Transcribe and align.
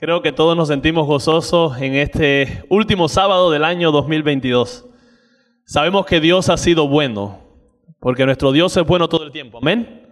Creo 0.00 0.22
que 0.22 0.32
todos 0.32 0.56
nos 0.56 0.68
sentimos 0.68 1.06
gozosos 1.06 1.78
en 1.78 1.94
este 1.94 2.64
último 2.70 3.06
sábado 3.06 3.50
del 3.50 3.64
año 3.64 3.92
2022. 3.92 4.86
Sabemos 5.66 6.06
que 6.06 6.20
Dios 6.20 6.48
ha 6.48 6.56
sido 6.56 6.88
bueno, 6.88 7.40
porque 7.98 8.24
nuestro 8.24 8.50
Dios 8.50 8.74
es 8.78 8.86
bueno 8.86 9.10
todo 9.10 9.24
el 9.24 9.30
tiempo. 9.30 9.58
Amén. 9.58 10.08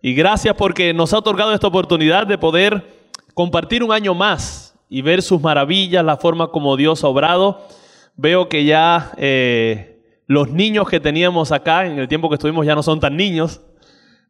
Y 0.00 0.14
gracias 0.14 0.54
porque 0.54 0.94
nos 0.94 1.12
ha 1.12 1.18
otorgado 1.18 1.52
esta 1.52 1.66
oportunidad 1.66 2.28
de 2.28 2.38
poder 2.38 2.86
compartir 3.34 3.82
un 3.82 3.90
año 3.90 4.14
más 4.14 4.78
y 4.88 5.02
ver 5.02 5.20
sus 5.22 5.40
maravillas, 5.40 6.04
la 6.04 6.18
forma 6.18 6.52
como 6.52 6.76
Dios 6.76 7.02
ha 7.02 7.08
obrado. 7.08 7.66
Veo 8.14 8.48
que 8.48 8.64
ya 8.64 9.10
eh, 9.16 10.04
los 10.28 10.50
niños 10.50 10.88
que 10.88 11.00
teníamos 11.00 11.50
acá 11.50 11.84
en 11.84 11.98
el 11.98 12.06
tiempo 12.06 12.28
que 12.28 12.36
estuvimos 12.36 12.64
ya 12.64 12.76
no 12.76 12.82
son 12.84 13.00
tan 13.00 13.16
niños. 13.16 13.60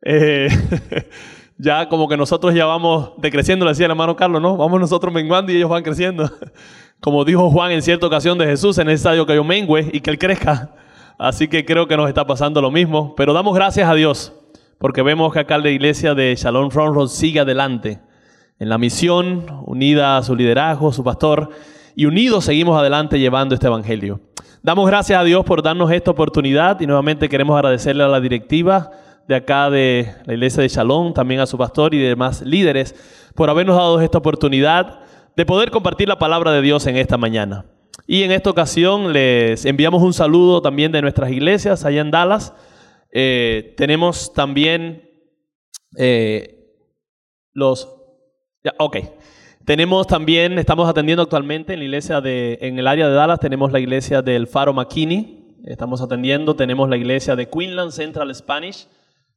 Eh, 0.01 0.49
ya 1.59 1.89
como 1.89 2.09
que 2.09 2.17
nosotros 2.17 2.55
ya 2.55 2.67
vamos 2.67 3.13
decreciendo, 3.19 3.65
le 3.65 3.71
decía 3.71 3.87
el 3.87 3.93
hermano 3.93 4.15
Carlos, 4.17 4.43
¿no? 4.43 4.57
Vamos 4.57 4.81
nosotros 4.81 5.13
menguando 5.13 5.53
y 5.53 5.57
ellos 5.57 5.71
van 5.71 5.83
creciendo. 5.83 6.31
Como 7.01 7.25
dijo 7.25 7.51
Juan 7.51 7.73
en 7.73 7.83
cierta 7.83 8.07
ocasión 8.07 8.39
de 8.39 8.47
Jesús, 8.47 8.79
es 8.79 8.85
necesario 8.85 9.27
que 9.27 9.35
yo 9.35 9.45
mengue 9.45 9.91
y 9.93 10.01
que 10.01 10.11
él 10.11 10.19
crezca. 10.19 10.75
Así 11.19 11.49
que 11.49 11.65
creo 11.65 11.87
que 11.87 11.97
nos 11.97 12.09
está 12.09 12.27
pasando 12.27 12.61
lo 12.61 12.71
mismo. 12.71 13.15
Pero 13.17 13.33
damos 13.33 13.55
gracias 13.55 13.89
a 13.89 13.95
Dios, 13.95 14.33
porque 14.79 15.03
vemos 15.03 15.33
que 15.33 15.41
acá 15.41 15.59
la 15.59 15.71
iglesia 15.71 16.15
de 16.15 16.35
Shalom 16.35 16.71
Front 16.71 17.09
sigue 17.09 17.41
adelante 17.41 18.01
en 18.59 18.69
la 18.69 18.79
misión, 18.79 19.45
unida 19.67 20.17
a 20.17 20.23
su 20.23 20.35
liderazgo, 20.35 20.93
su 20.93 21.05
pastor, 21.05 21.51
y 21.95 22.07
unidos 22.07 22.45
seguimos 22.45 22.79
adelante 22.79 23.19
llevando 23.19 23.55
este 23.55 23.67
evangelio. 23.67 24.21
Damos 24.63 24.87
gracias 24.87 25.19
a 25.19 25.25
Dios 25.25 25.45
por 25.45 25.63
darnos 25.63 25.91
esta 25.93 26.11
oportunidad 26.11 26.81
y 26.81 26.87
nuevamente 26.87 27.29
queremos 27.29 27.57
agradecerle 27.57 28.03
a 28.03 28.09
la 28.09 28.21
directiva 28.21 28.91
de 29.29 29.35
acá 29.35 29.71
de 29.71 30.15
la 30.25 30.35
iglesia 30.35 30.63
de 30.63 30.69
Shalom, 30.69 31.13
también 31.13 31.41
a 31.41 31.47
su 31.47 31.59
pastor 31.59 31.95
y 31.95 31.99
demás 31.99 32.43
líderes, 32.43 32.95
por 33.35 33.51
habernos 33.51 33.77
dado 33.77 34.01
esta 34.01 34.19
oportunidad 34.19 35.01
de 35.37 35.47
poder 35.47 35.71
compartir 35.71 36.09
la 36.09 36.19
palabra 36.19 36.53
de 36.53 36.63
Dios 36.63 36.87
en 36.87 36.97
esta 36.97 37.19
mañana. 37.19 37.67
Y 38.07 38.23
en 38.23 38.33
esta 38.33 38.51
ocasión 38.51 39.13
les 39.13 39.65
enviamos 39.65 40.03
un 40.03 40.13
saludo 40.13 40.63
también 40.63 40.93
de 40.93 41.03
nuestras 41.03 41.31
iglesias 41.31 41.85
allá 41.85 42.01
en 42.01 42.11
Dallas. 42.11 42.55
Eh, 43.13 43.75
tenemos 43.77 44.33
también 44.33 45.11
eh, 45.97 46.73
los... 47.53 47.93
Ya, 48.63 48.75
ok. 48.79 48.99
Tenemos 49.65 50.07
también, 50.07 50.59
estamos 50.61 50.89
atendiendo 50.89 51.25
actualmente 51.25 51.73
en 51.73 51.81
la 51.81 51.85
iglesia 51.87 52.21
de, 52.21 52.59
en 52.63 52.79
el 52.79 52.87
área 52.87 53.09
de 53.09 53.15
Dallas, 53.15 53.41
tenemos 53.41 53.73
la 53.73 53.81
iglesia 53.81 54.23
del 54.23 54.47
Faro 54.47 54.73
McKinney, 54.73 55.57
estamos 55.65 56.01
atendiendo, 56.01 56.55
tenemos 56.55 56.89
la 56.89 56.97
iglesia 56.97 57.35
de 57.35 57.49
Queensland 57.49 57.91
Central 57.91 58.33
Spanish, 58.33 58.87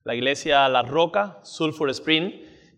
la 0.03 0.16
iglesia 0.16 0.67
La 0.69 0.81
Roca, 0.81 1.39
Sulphur 1.44 1.89
Spring 1.89 2.31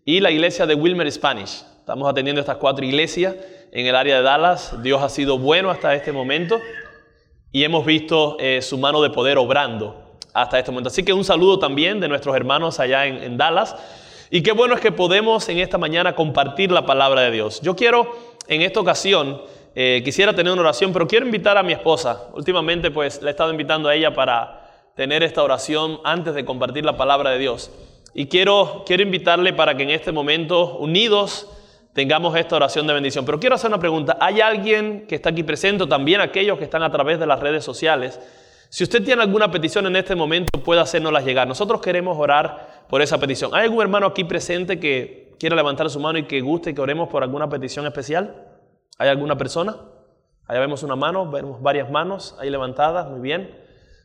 y 0.04 0.20
la 0.20 0.30
iglesia 0.30 0.66
de 0.66 0.74
Wilmer 0.74 1.10
Spanish. 1.10 1.64
Estamos 1.78 2.08
atendiendo 2.10 2.40
estas 2.40 2.56
cuatro 2.56 2.84
iglesias 2.84 3.36
en 3.70 3.86
el 3.86 3.94
área 3.94 4.16
de 4.16 4.22
Dallas. 4.22 4.82
Dios 4.82 5.00
ha 5.02 5.08
sido 5.08 5.38
bueno 5.38 5.70
hasta 5.70 5.94
este 5.94 6.12
momento 6.12 6.58
y 7.52 7.64
hemos 7.64 7.86
visto 7.86 8.36
eh, 8.40 8.60
su 8.60 8.76
mano 8.76 9.00
de 9.02 9.10
poder 9.10 9.38
obrando 9.38 10.18
hasta 10.34 10.58
este 10.58 10.72
momento. 10.72 10.88
Así 10.88 11.04
que 11.04 11.12
un 11.12 11.24
saludo 11.24 11.58
también 11.58 12.00
de 12.00 12.08
nuestros 12.08 12.34
hermanos 12.34 12.80
allá 12.80 13.06
en, 13.06 13.36
Dallas. 13.36 13.76
Y 14.30 14.42
qué 14.42 14.52
bueno 14.52 14.74
es 14.74 14.80
que 14.80 14.90
podemos 14.90 15.48
en 15.48 15.58
esta 15.58 15.78
mañana 15.78 16.14
compartir 16.14 16.72
la 16.72 16.86
palabra 16.86 17.20
de 17.22 17.30
Dios. 17.30 17.60
Yo 17.60 17.76
quiero 17.76 18.16
en 18.48 18.62
esta 18.62 18.80
ocasión, 18.80 19.42
eh, 19.74 20.02
quisiera 20.04 20.34
tener 20.34 20.52
una 20.52 20.62
oración, 20.62 20.92
pero 20.92 21.06
quiero 21.06 21.26
invitar 21.26 21.56
a 21.56 21.62
mi 21.62 21.72
esposa. 21.72 22.28
Últimamente 22.32 22.90
pues 22.90 23.22
le 23.22 23.28
he 23.28 23.30
estado 23.30 23.50
invitando 23.50 23.88
a 23.88 23.94
ella 23.94 24.12
para 24.12 24.61
tener 24.94 25.22
esta 25.22 25.42
oración 25.42 26.00
antes 26.04 26.34
de 26.34 26.44
compartir 26.44 26.84
la 26.84 26.96
palabra 26.96 27.30
de 27.30 27.38
Dios. 27.38 27.70
Y 28.14 28.26
quiero, 28.26 28.84
quiero 28.86 29.02
invitarle 29.02 29.52
para 29.52 29.76
que 29.76 29.84
en 29.84 29.90
este 29.90 30.12
momento, 30.12 30.76
unidos, 30.76 31.48
tengamos 31.94 32.36
esta 32.36 32.56
oración 32.56 32.86
de 32.86 32.92
bendición. 32.92 33.24
Pero 33.24 33.40
quiero 33.40 33.54
hacer 33.54 33.68
una 33.68 33.78
pregunta. 33.78 34.18
¿Hay 34.20 34.40
alguien 34.40 35.06
que 35.06 35.14
está 35.14 35.30
aquí 35.30 35.42
presente, 35.42 35.86
también 35.86 36.20
aquellos 36.20 36.58
que 36.58 36.64
están 36.64 36.82
a 36.82 36.90
través 36.90 37.18
de 37.18 37.26
las 37.26 37.40
redes 37.40 37.64
sociales? 37.64 38.20
Si 38.68 38.84
usted 38.84 39.02
tiene 39.02 39.22
alguna 39.22 39.50
petición 39.50 39.86
en 39.86 39.96
este 39.96 40.14
momento, 40.14 40.60
puede 40.60 40.80
hacernoslas 40.80 41.24
llegar. 41.24 41.48
Nosotros 41.48 41.80
queremos 41.80 42.18
orar 42.18 42.84
por 42.88 43.02
esa 43.02 43.18
petición. 43.18 43.54
¿Hay 43.54 43.64
algún 43.64 43.82
hermano 43.82 44.06
aquí 44.06 44.24
presente 44.24 44.78
que 44.78 45.34
quiera 45.38 45.56
levantar 45.56 45.88
su 45.90 46.00
mano 46.00 46.18
y 46.18 46.24
que 46.24 46.40
guste 46.40 46.74
que 46.74 46.80
oremos 46.80 47.08
por 47.08 47.22
alguna 47.22 47.48
petición 47.48 47.86
especial? 47.86 48.46
¿Hay 48.98 49.08
alguna 49.08 49.36
persona? 49.36 49.76
Allá 50.46 50.60
vemos 50.60 50.82
una 50.82 50.96
mano, 50.96 51.30
vemos 51.30 51.62
varias 51.62 51.90
manos 51.90 52.36
ahí 52.38 52.50
levantadas, 52.50 53.08
muy 53.08 53.20
bien 53.20 53.62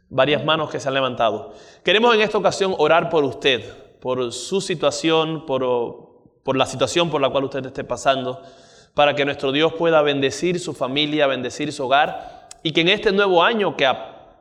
varias 0.09 0.43
manos 0.45 0.69
que 0.69 0.79
se 0.79 0.87
han 0.87 0.93
levantado. 0.93 1.53
Queremos 1.83 2.13
en 2.15 2.21
esta 2.21 2.37
ocasión 2.37 2.75
orar 2.77 3.09
por 3.09 3.23
usted, 3.23 3.61
por 3.99 4.31
su 4.31 4.61
situación, 4.61 5.45
por, 5.45 6.55
la 6.55 6.65
situación 6.65 7.09
por 7.09 7.21
la 7.21 7.29
cual 7.29 7.45
usted 7.45 7.65
esté 7.65 7.83
pasando, 7.83 8.41
para 8.93 9.15
que 9.15 9.25
nuestro 9.25 9.51
Dios 9.51 9.73
pueda 9.73 10.01
bendecir 10.01 10.59
su 10.59 10.73
familia, 10.73 11.27
bendecir 11.27 11.71
su 11.71 11.85
hogar 11.85 12.47
y 12.63 12.71
que 12.71 12.81
en 12.81 12.89
este 12.89 13.11
nuevo 13.11 13.43
año 13.43 13.75
que 13.75 13.87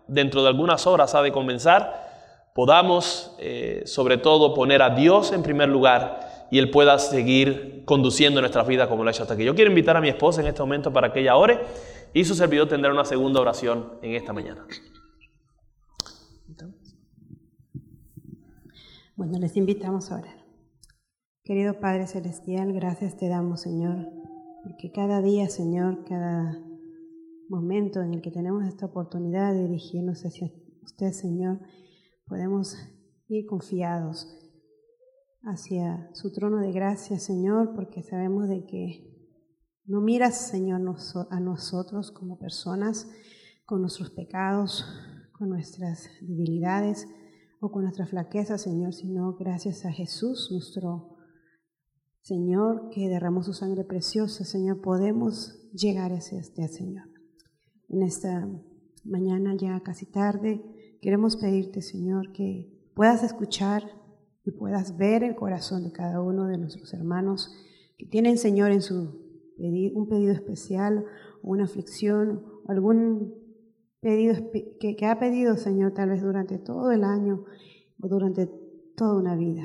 dentro 0.07 0.43
de 0.43 0.49
algunas 0.49 0.87
horas 0.87 1.15
ha 1.15 1.23
de 1.23 1.33
comenzar, 1.33 2.07
podamos 2.55 3.35
eh, 3.39 3.83
sobre 3.87 4.17
todo 4.17 4.55
poner 4.55 4.81
a 4.83 4.91
Dios 4.91 5.33
en 5.33 5.43
primer 5.43 5.69
lugar 5.69 6.47
y 6.51 6.59
Él 6.59 6.71
pueda 6.71 6.99
seguir 6.99 7.83
conduciendo 7.85 8.41
nuestras 8.41 8.67
vidas 8.67 8.89
como 8.89 9.03
lo 9.03 9.11
ha 9.11 9.13
hecho 9.13 9.23
hasta 9.23 9.35
aquí. 9.35 9.45
Yo 9.45 9.55
quiero 9.55 9.71
invitar 9.71 9.97
a 9.97 10.01
mi 10.01 10.09
esposa 10.09 10.41
en 10.41 10.47
este 10.47 10.63
momento 10.63 10.93
para 10.93 11.13
que 11.13 11.21
ella 11.21 11.37
ore 11.37 11.61
y 12.15 12.25
su 12.25 12.35
servidor 12.35 12.69
tendrá 12.69 12.93
una 12.93 13.05
segunda 13.05 13.41
oración 13.41 13.99
en 14.01 14.15
esta 14.15 14.33
mañana. 14.33 14.65
Bueno, 19.17 19.39
les 19.39 19.57
invitamos 19.57 20.13
a 20.13 20.17
orar. 20.17 20.45
Querido 21.43 21.81
Padre 21.81 22.07
Celestial, 22.07 22.75
gracias 22.75 23.17
te 23.17 23.29
damos, 23.29 23.63
Señor, 23.63 24.13
porque 24.63 24.93
cada 24.93 25.23
día, 25.23 25.49
Señor, 25.49 26.05
cada 26.05 26.63
momento 27.49 28.03
en 28.03 28.13
el 28.13 28.21
que 28.21 28.31
tenemos 28.31 28.67
esta 28.67 28.85
oportunidad 28.85 29.55
de 29.55 29.69
dirigirnos 29.69 30.21
hacia 30.27 30.53
usted, 30.83 31.13
Señor, 31.13 31.61
podemos 32.27 32.77
ir 33.29 33.47
confiados 33.47 34.29
hacia 35.45 36.11
su 36.13 36.31
trono 36.31 36.59
de 36.59 36.73
gracia, 36.73 37.19
Señor, 37.19 37.73
porque 37.75 38.03
sabemos 38.03 38.51
de 38.51 38.67
que 38.67 39.33
no 39.87 40.03
miras, 40.03 40.37
Señor, 40.37 40.83
a 41.31 41.41
nosotros 41.41 42.13
como 42.13 42.39
personas 42.39 43.11
con 43.65 43.81
nuestros 43.81 44.11
pecados, 44.11 44.85
con 45.33 45.49
nuestras 45.49 46.07
debilidades, 46.21 47.09
o 47.61 47.71
con 47.71 47.83
nuestra 47.83 48.07
flaqueza, 48.07 48.59
Señor, 48.59 48.93
sino 48.95 49.35
gracias 49.35 49.85
a 49.85 49.93
Jesús, 49.93 50.49
nuestro 50.51 51.17
Señor, 52.21 52.91
que 52.91 53.09
derramó 53.09 53.43
su 53.43 53.53
sangre 53.53 53.85
preciosa, 53.85 54.45
Señor, 54.45 54.81
podemos 54.81 55.71
llegar 55.73 56.13
hacia 56.13 56.41
este 56.41 56.67
Señor. 56.69 57.09
En 57.89 58.03
esta 58.03 58.49
mañana 59.05 59.55
ya 59.57 59.81
casi 59.81 60.07
tarde, 60.07 60.61
queremos 61.01 61.37
pedirte, 61.37 61.83
Señor, 61.83 62.33
que 62.33 62.69
puedas 62.95 63.23
escuchar 63.23 63.85
y 64.45 64.51
puedas 64.51 64.97
ver 64.97 65.23
el 65.23 65.37
corazón 65.37 65.85
de 65.85 65.93
cada 65.93 66.21
uno 66.21 66.47
de 66.47 66.59
nuestros 66.59 66.93
hermanos 66.95 67.53
que 67.97 68.07
tienen, 68.07 68.39
Señor, 68.39 68.73
en 68.73 68.83
su 68.83 69.53
pedido, 69.57 69.97
un 69.97 70.09
pedido 70.09 70.33
especial, 70.33 71.05
una 71.43 71.65
aflicción, 71.65 72.45
algún 72.67 73.46
pedidos 74.07 74.39
que, 74.79 75.05
ha 75.05 75.19
pedido, 75.19 75.57
Señor, 75.57 75.93
tal 75.93 76.11
vez 76.11 76.23
durante 76.23 76.59
todo 76.59 76.93
el 76.93 77.03
año 77.03 77.45
o 78.01 78.07
durante 78.07 78.47
toda 78.95 79.19
una 79.19 79.35
vida. 79.35 79.65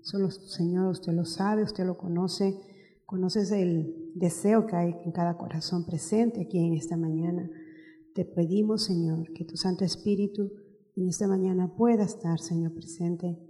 Solo, 0.00 0.30
Señor, 0.30 0.92
usted 0.92 1.12
lo 1.12 1.24
sabe, 1.24 1.64
usted 1.64 1.84
lo 1.84 1.98
conoce, 1.98 2.56
conoces 3.04 3.50
el 3.50 4.12
deseo 4.14 4.68
que 4.68 4.76
hay 4.76 4.94
en 5.04 5.10
cada 5.10 5.36
corazón 5.36 5.86
presente 5.86 6.42
aquí 6.42 6.64
en 6.64 6.74
esta 6.74 6.96
mañana. 6.96 7.50
Te 8.14 8.24
pedimos, 8.24 8.84
Señor, 8.84 9.32
que 9.32 9.44
tu 9.44 9.56
Santo 9.56 9.84
Espíritu 9.84 10.52
en 10.94 11.08
esta 11.08 11.26
mañana 11.26 11.74
pueda 11.74 12.04
estar, 12.04 12.38
Señor, 12.38 12.72
presente 12.74 13.40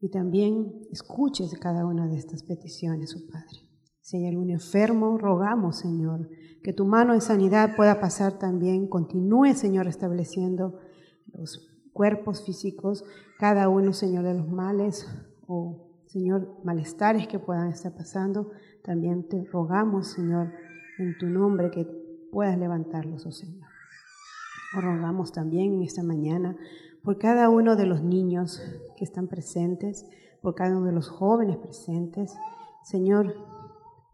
y 0.00 0.08
también 0.08 0.80
escuches 0.90 1.52
cada 1.58 1.84
una 1.84 2.08
de 2.08 2.16
estas 2.16 2.42
peticiones, 2.42 3.10
su 3.10 3.18
oh 3.18 3.30
Padre. 3.30 3.69
Si 4.10 4.16
hay 4.16 4.26
algún 4.26 4.50
enfermo, 4.50 5.18
rogamos, 5.18 5.76
Señor, 5.76 6.28
que 6.64 6.72
tu 6.72 6.84
mano 6.84 7.14
de 7.14 7.20
sanidad 7.20 7.76
pueda 7.76 8.00
pasar 8.00 8.40
también. 8.40 8.88
Continúe, 8.88 9.54
Señor, 9.54 9.86
estableciendo 9.86 10.80
los 11.32 11.70
cuerpos 11.92 12.44
físicos, 12.44 13.04
cada 13.38 13.68
uno, 13.68 13.92
Señor, 13.92 14.24
de 14.24 14.34
los 14.34 14.48
males 14.48 15.06
o, 15.46 15.92
Señor, 16.06 16.56
malestares 16.64 17.28
que 17.28 17.38
puedan 17.38 17.68
estar 17.68 17.94
pasando. 17.94 18.50
También 18.82 19.28
te 19.28 19.44
rogamos, 19.44 20.08
Señor, 20.08 20.54
en 20.98 21.16
tu 21.16 21.26
nombre, 21.26 21.70
que 21.70 21.86
puedas 22.32 22.58
levantarlos, 22.58 23.24
oh 23.26 23.30
Señor. 23.30 23.68
rogamos 24.72 25.30
también 25.30 25.74
en 25.74 25.82
esta 25.82 26.02
mañana 26.02 26.56
por 27.04 27.16
cada 27.18 27.48
uno 27.48 27.76
de 27.76 27.86
los 27.86 28.02
niños 28.02 28.60
que 28.96 29.04
están 29.04 29.28
presentes, 29.28 30.04
por 30.42 30.56
cada 30.56 30.76
uno 30.76 30.86
de 30.86 30.92
los 30.94 31.08
jóvenes 31.08 31.58
presentes. 31.58 32.34
Señor, 32.82 33.36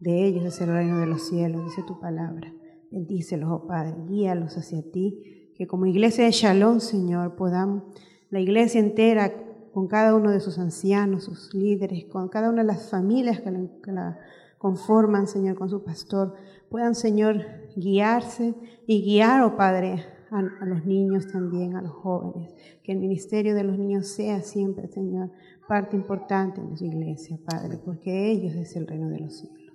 de 0.01 0.27
ellos 0.27 0.45
es 0.45 0.61
el 0.61 0.69
reino 0.69 0.99
de 0.99 1.07
los 1.07 1.29
cielos, 1.29 1.65
dice 1.65 1.83
tu 1.87 1.99
palabra. 2.01 2.53
Bendícelos, 2.91 3.51
oh 3.51 3.67
Padre, 3.67 3.95
guíalos 4.09 4.57
hacia 4.57 4.83
ti, 4.91 5.53
que 5.57 5.67
como 5.67 5.87
iglesia 5.87 6.25
de 6.25 6.31
Shalom, 6.31 6.81
Señor, 6.81 7.37
podamos, 7.37 7.85
la 8.31 8.41
iglesia 8.41 8.81
entera, 8.81 9.33
con 9.77 9.89
cada 9.89 10.15
uno 10.15 10.31
de 10.31 10.41
sus 10.41 10.59
ancianos, 10.59 11.25
sus 11.25 11.53
líderes, 11.53 12.07
con 12.07 12.29
cada 12.29 12.49
una 12.49 12.63
de 12.63 12.69
las 12.69 12.89
familias 12.91 13.41
que 13.41 13.51
la, 13.93 14.19
conforman, 14.57 15.27
Señor, 15.27 15.57
con 15.57 15.69
su 15.69 15.85
pastor, 15.85 16.35
puedan, 16.71 16.95
Señor, 16.95 17.43
guiarse 17.77 18.55
y 18.87 19.03
guiar, 19.03 19.43
oh 19.43 19.55
Padre, 19.57 20.03
a, 20.31 20.65
los 20.65 20.87
niños 20.87 21.31
también, 21.31 21.77
a 21.77 21.83
los 21.83 21.93
jóvenes. 21.93 22.55
Que 22.83 22.93
el 22.93 23.01
ministerio 23.01 23.55
de 23.55 23.65
los 23.65 23.79
niños 23.79 24.09
sea 24.09 24.41
siempre, 24.41 24.89
Señor, 24.89 25.31
parte 25.69 25.95
importante 25.95 26.61
en 26.61 26.75
su 26.77 26.87
iglesia, 26.87 27.39
Padre, 27.45 27.79
porque 27.85 28.31
ellos 28.31 28.55
es 28.55 28.77
el 28.77 28.87
reino 28.87 29.11
de 29.11 29.21
los 29.21 29.37
cielos. 29.37 29.66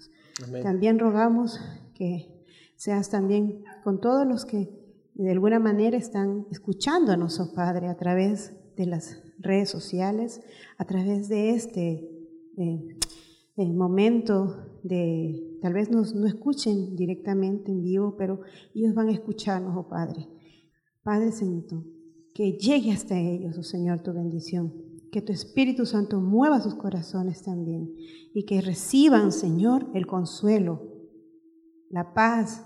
También 0.64 1.00
rogamos 1.00 1.60
que 1.94 2.46
seas 2.76 3.10
también 3.10 3.64
con 3.84 4.00
todos 4.00 4.26
los 4.26 4.46
que 4.46 4.70
de 5.14 5.32
alguna 5.32 5.60
manera 5.60 5.98
están 5.98 6.48
escuchándonos, 6.52 7.40
oh 7.40 7.54
Padre, 7.54 7.88
a 7.88 7.98
través 7.98 8.54
de 8.76 8.86
las 8.86 9.22
redes 9.40 9.70
sociales, 9.70 10.42
a 10.78 10.86
través 10.86 11.30
de 11.30 11.52
este 11.52 12.10
eh, 12.58 12.98
eh, 13.58 13.74
momento 13.74 14.80
de, 14.84 15.58
tal 15.62 15.74
vez 15.74 15.92
nos, 15.92 16.16
no 16.16 16.26
escuchen 16.28 16.96
directamente 16.96 17.72
en 17.72 17.84
vivo, 17.84 18.16
pero 18.18 18.42
ellos 18.74 18.96
van 18.96 19.10
a 19.10 19.14
escucharnos, 19.14 19.76
oh 19.78 19.88
Padre. 19.88 20.28
Padre 21.04 21.32
Santo, 21.32 21.84
que 22.34 22.54
llegue 22.54 22.92
hasta 22.92 23.20
ellos, 23.20 23.58
oh 23.58 23.64
Señor, 23.64 24.02
tu 24.02 24.14
bendición. 24.14 24.91
Que 25.12 25.22
tu 25.22 25.34
Espíritu 25.34 25.86
Santo 25.86 26.20
mueva 26.20 26.62
sus 26.62 26.76
corazones 26.76 27.44
también 27.44 27.94
y 28.34 28.46
que 28.46 28.62
reciban, 28.62 29.32
Señor, 29.32 29.90
el 29.94 30.08
consuelo, 30.08 30.82
la 31.90 32.14
paz 32.14 32.66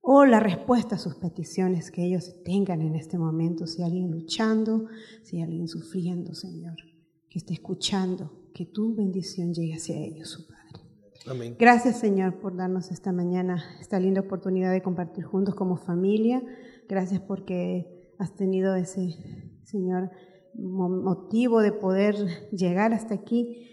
o 0.00 0.24
la 0.24 0.40
respuesta 0.40 0.94
a 0.96 0.98
sus 0.98 1.16
peticiones 1.16 1.90
que 1.90 2.04
ellos 2.04 2.42
tengan 2.44 2.80
en 2.80 2.94
este 2.94 3.18
momento. 3.18 3.66
Si 3.66 3.82
alguien 3.82 4.10
luchando, 4.10 4.86
si 5.22 5.40
alguien 5.42 5.68
sufriendo, 5.68 6.34
Señor, 6.34 6.76
que 7.28 7.38
esté 7.38 7.54
escuchando, 7.54 8.50
que 8.54 8.66
tu 8.66 8.94
bendición 8.94 9.52
llegue 9.52 9.74
hacia 9.74 9.96
ellos, 9.98 10.30
su 10.30 10.46
Padre. 10.46 10.60
Amén. 11.26 11.56
Gracias, 11.58 12.00
Señor, 12.00 12.40
por 12.40 12.56
darnos 12.56 12.90
esta 12.90 13.12
mañana 13.12 13.62
esta 13.80 14.00
linda 14.00 14.22
oportunidad 14.22 14.72
de 14.72 14.82
compartir 14.82 15.24
juntos 15.24 15.54
como 15.54 15.76
familia. 15.76 16.42
Gracias 16.88 17.20
porque 17.20 18.14
has 18.18 18.34
tenido 18.34 18.74
ese, 18.74 19.16
Señor, 19.64 20.10
motivo 20.54 21.60
de 21.60 21.72
poder 21.72 22.16
llegar 22.52 22.92
hasta 22.92 23.14
aquí 23.14 23.66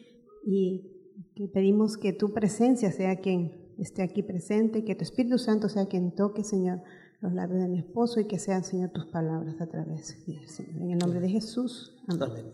y 0.45 0.97
que 1.35 1.47
pedimos 1.47 1.97
que 1.97 2.13
tu 2.13 2.33
presencia 2.33 2.91
sea 2.91 3.17
quien 3.17 3.73
esté 3.77 4.01
aquí 4.01 4.23
presente, 4.23 4.83
que 4.83 4.95
tu 4.95 5.03
Espíritu 5.03 5.37
Santo 5.37 5.69
sea 5.69 5.85
quien 5.85 6.15
toque, 6.15 6.43
Señor, 6.43 6.81
los 7.21 7.33
labios 7.33 7.61
de 7.61 7.67
mi 7.67 7.79
esposo 7.79 8.19
y 8.19 8.27
que 8.27 8.39
sean, 8.39 8.63
Señor, 8.63 8.91
tus 8.91 9.05
palabras 9.07 9.59
a 9.59 9.67
través 9.67 10.25
de 10.25 10.33
él, 10.33 10.47
Señor. 10.47 10.81
En 10.81 10.91
el 10.91 10.97
nombre 10.97 11.19
de 11.19 11.29
Jesús. 11.29 11.95
Amén. 12.07 12.53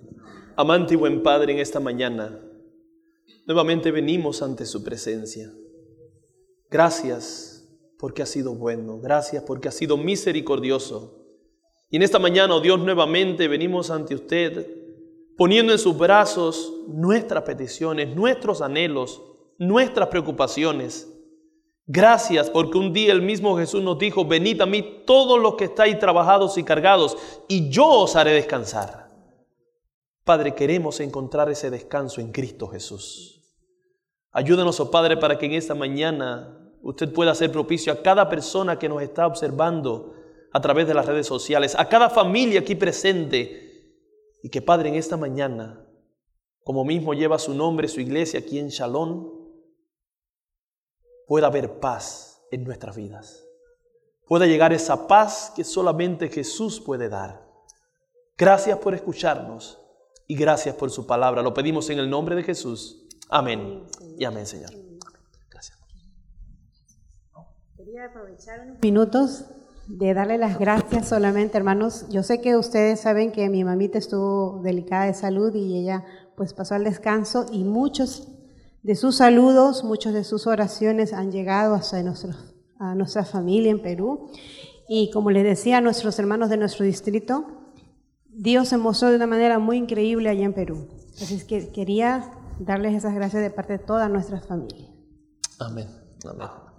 Amante 0.55 0.93
y 0.93 0.97
buen 0.97 1.23
Padre, 1.23 1.53
en 1.53 1.59
esta 1.59 1.79
mañana, 1.79 2.39
nuevamente 3.45 3.91
venimos 3.91 4.41
ante 4.41 4.65
su 4.65 4.83
presencia. 4.83 5.51
Gracias 6.69 7.67
porque 7.99 8.21
ha 8.21 8.25
sido 8.25 8.55
bueno, 8.55 8.99
gracias 8.99 9.43
porque 9.43 9.67
ha 9.67 9.71
sido 9.71 9.97
misericordioso. 9.97 11.22
Y 11.93 11.97
en 11.97 12.01
esta 12.01 12.17
mañana, 12.17 12.55
oh 12.55 12.59
Dios, 12.59 12.79
nuevamente 12.79 13.47
venimos 13.47 13.91
ante 13.91 14.15
usted, 14.15 14.67
poniendo 15.37 15.71
en 15.71 15.77
sus 15.77 15.95
brazos 15.95 16.73
nuestras 16.87 17.43
peticiones, 17.43 18.15
nuestros 18.15 18.63
anhelos, 18.63 19.21
nuestras 19.59 20.07
preocupaciones. 20.07 21.07
Gracias 21.85 22.49
porque 22.49 22.79
un 22.79 22.93
día 22.93 23.13
el 23.13 23.21
mismo 23.21 23.55
Jesús 23.59 23.83
nos 23.83 23.99
dijo, 23.99 24.25
venid 24.25 24.59
a 24.61 24.65
mí 24.65 25.03
todos 25.05 25.39
los 25.39 25.53
que 25.53 25.65
estáis 25.65 25.99
trabajados 25.99 26.57
y 26.57 26.63
cargados, 26.63 27.15
y 27.47 27.69
yo 27.69 27.87
os 27.87 28.15
haré 28.15 28.31
descansar. 28.31 29.11
Padre, 30.23 30.55
queremos 30.55 30.99
encontrar 30.99 31.51
ese 31.51 31.69
descanso 31.69 32.21
en 32.21 32.31
Cristo 32.31 32.69
Jesús. 32.69 33.39
Ayúdanos, 34.31 34.79
oh 34.79 34.89
Padre, 34.89 35.15
para 35.17 35.37
que 35.37 35.45
en 35.45 35.51
esta 35.51 35.75
mañana 35.75 36.71
usted 36.81 37.13
pueda 37.13 37.35
ser 37.35 37.51
propicio 37.51 37.93
a 37.93 38.01
cada 38.01 38.29
persona 38.29 38.79
que 38.79 38.89
nos 38.89 39.03
está 39.03 39.27
observando 39.27 40.22
a 40.53 40.61
través 40.61 40.87
de 40.87 40.93
las 40.93 41.07
redes 41.07 41.25
sociales, 41.25 41.75
a 41.77 41.89
cada 41.89 42.09
familia 42.11 42.59
aquí 42.59 42.75
presente, 42.75 43.63
y 44.43 44.49
que 44.49 44.61
Padre, 44.61 44.89
en 44.89 44.95
esta 44.95 45.17
mañana, 45.17 45.83
como 46.63 46.85
mismo 46.85 47.13
lleva 47.13 47.39
su 47.39 47.53
nombre, 47.53 47.87
su 47.87 47.99
iglesia 47.99 48.39
aquí 48.39 48.59
en 48.59 48.69
Shalom, 48.69 49.31
pueda 51.27 51.47
haber 51.47 51.79
paz 51.79 52.41
en 52.51 52.63
nuestras 52.63 52.95
vidas. 52.95 53.43
Pueda 54.27 54.45
llegar 54.45 54.73
esa 54.73 55.07
paz 55.07 55.51
que 55.55 55.63
solamente 55.63 56.29
Jesús 56.29 56.79
puede 56.79 57.09
dar. 57.09 57.45
Gracias 58.37 58.77
por 58.77 58.93
escucharnos 58.93 59.79
y 60.27 60.35
gracias 60.35 60.75
por 60.75 60.91
su 60.91 61.07
palabra. 61.07 61.41
Lo 61.41 61.53
pedimos 61.53 61.89
en 61.89 61.99
el 61.99 62.09
nombre 62.09 62.35
de 62.35 62.43
Jesús. 62.43 63.07
Amén. 63.29 63.87
Y 64.17 64.25
amén, 64.25 64.45
Señor. 64.45 64.71
Gracias. 65.49 65.77
Quería 67.75 68.05
aprovechar 68.05 68.61
unos 68.61 68.79
minutos 68.81 69.45
de 69.87 70.13
darle 70.13 70.37
las 70.37 70.57
gracias 70.57 71.09
solamente, 71.09 71.57
hermanos. 71.57 72.05
Yo 72.09 72.23
sé 72.23 72.41
que 72.41 72.55
ustedes 72.55 73.01
saben 73.01 73.31
que 73.31 73.49
mi 73.49 73.63
mamita 73.63 73.97
estuvo 73.97 74.61
delicada 74.63 75.05
de 75.05 75.13
salud 75.13 75.53
y 75.53 75.77
ella 75.77 76.05
pues 76.35 76.53
pasó 76.53 76.75
al 76.75 76.83
descanso 76.83 77.45
y 77.51 77.63
muchos 77.63 78.27
de 78.81 78.95
sus 78.95 79.17
saludos, 79.17 79.83
muchas 79.83 80.13
de 80.13 80.23
sus 80.23 80.47
oraciones 80.47 81.13
han 81.13 81.31
llegado 81.31 81.73
hasta 81.75 82.01
nuestro, 82.03 82.31
a 82.79 82.95
nuestra 82.95 83.23
familia 83.25 83.71
en 83.71 83.81
Perú. 83.81 84.29
Y 84.87 85.09
como 85.11 85.31
les 85.31 85.43
decía 85.43 85.77
a 85.77 85.81
nuestros 85.81 86.17
hermanos 86.19 86.49
de 86.49 86.57
nuestro 86.57 86.85
distrito, 86.85 87.45
Dios 88.29 88.69
se 88.69 88.77
mostró 88.77 89.09
de 89.09 89.17
una 89.17 89.27
manera 89.27 89.59
muy 89.59 89.77
increíble 89.77 90.29
allá 90.29 90.43
en 90.43 90.53
Perú. 90.53 90.87
Así 91.21 91.35
es 91.35 91.43
que 91.43 91.71
quería 91.71 92.31
darles 92.59 92.95
esas 92.95 93.13
gracias 93.13 93.41
de 93.41 93.51
parte 93.51 93.73
de 93.73 93.79
toda 93.79 94.09
nuestra 94.09 94.41
familia. 94.41 94.89
Amén. 95.59 95.87
Amén. 96.25 96.72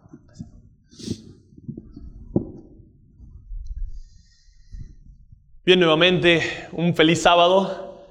Bien, 5.67 5.81
nuevamente 5.81 6.69
un 6.73 6.95
feliz 6.95 7.23
sábado 7.23 8.05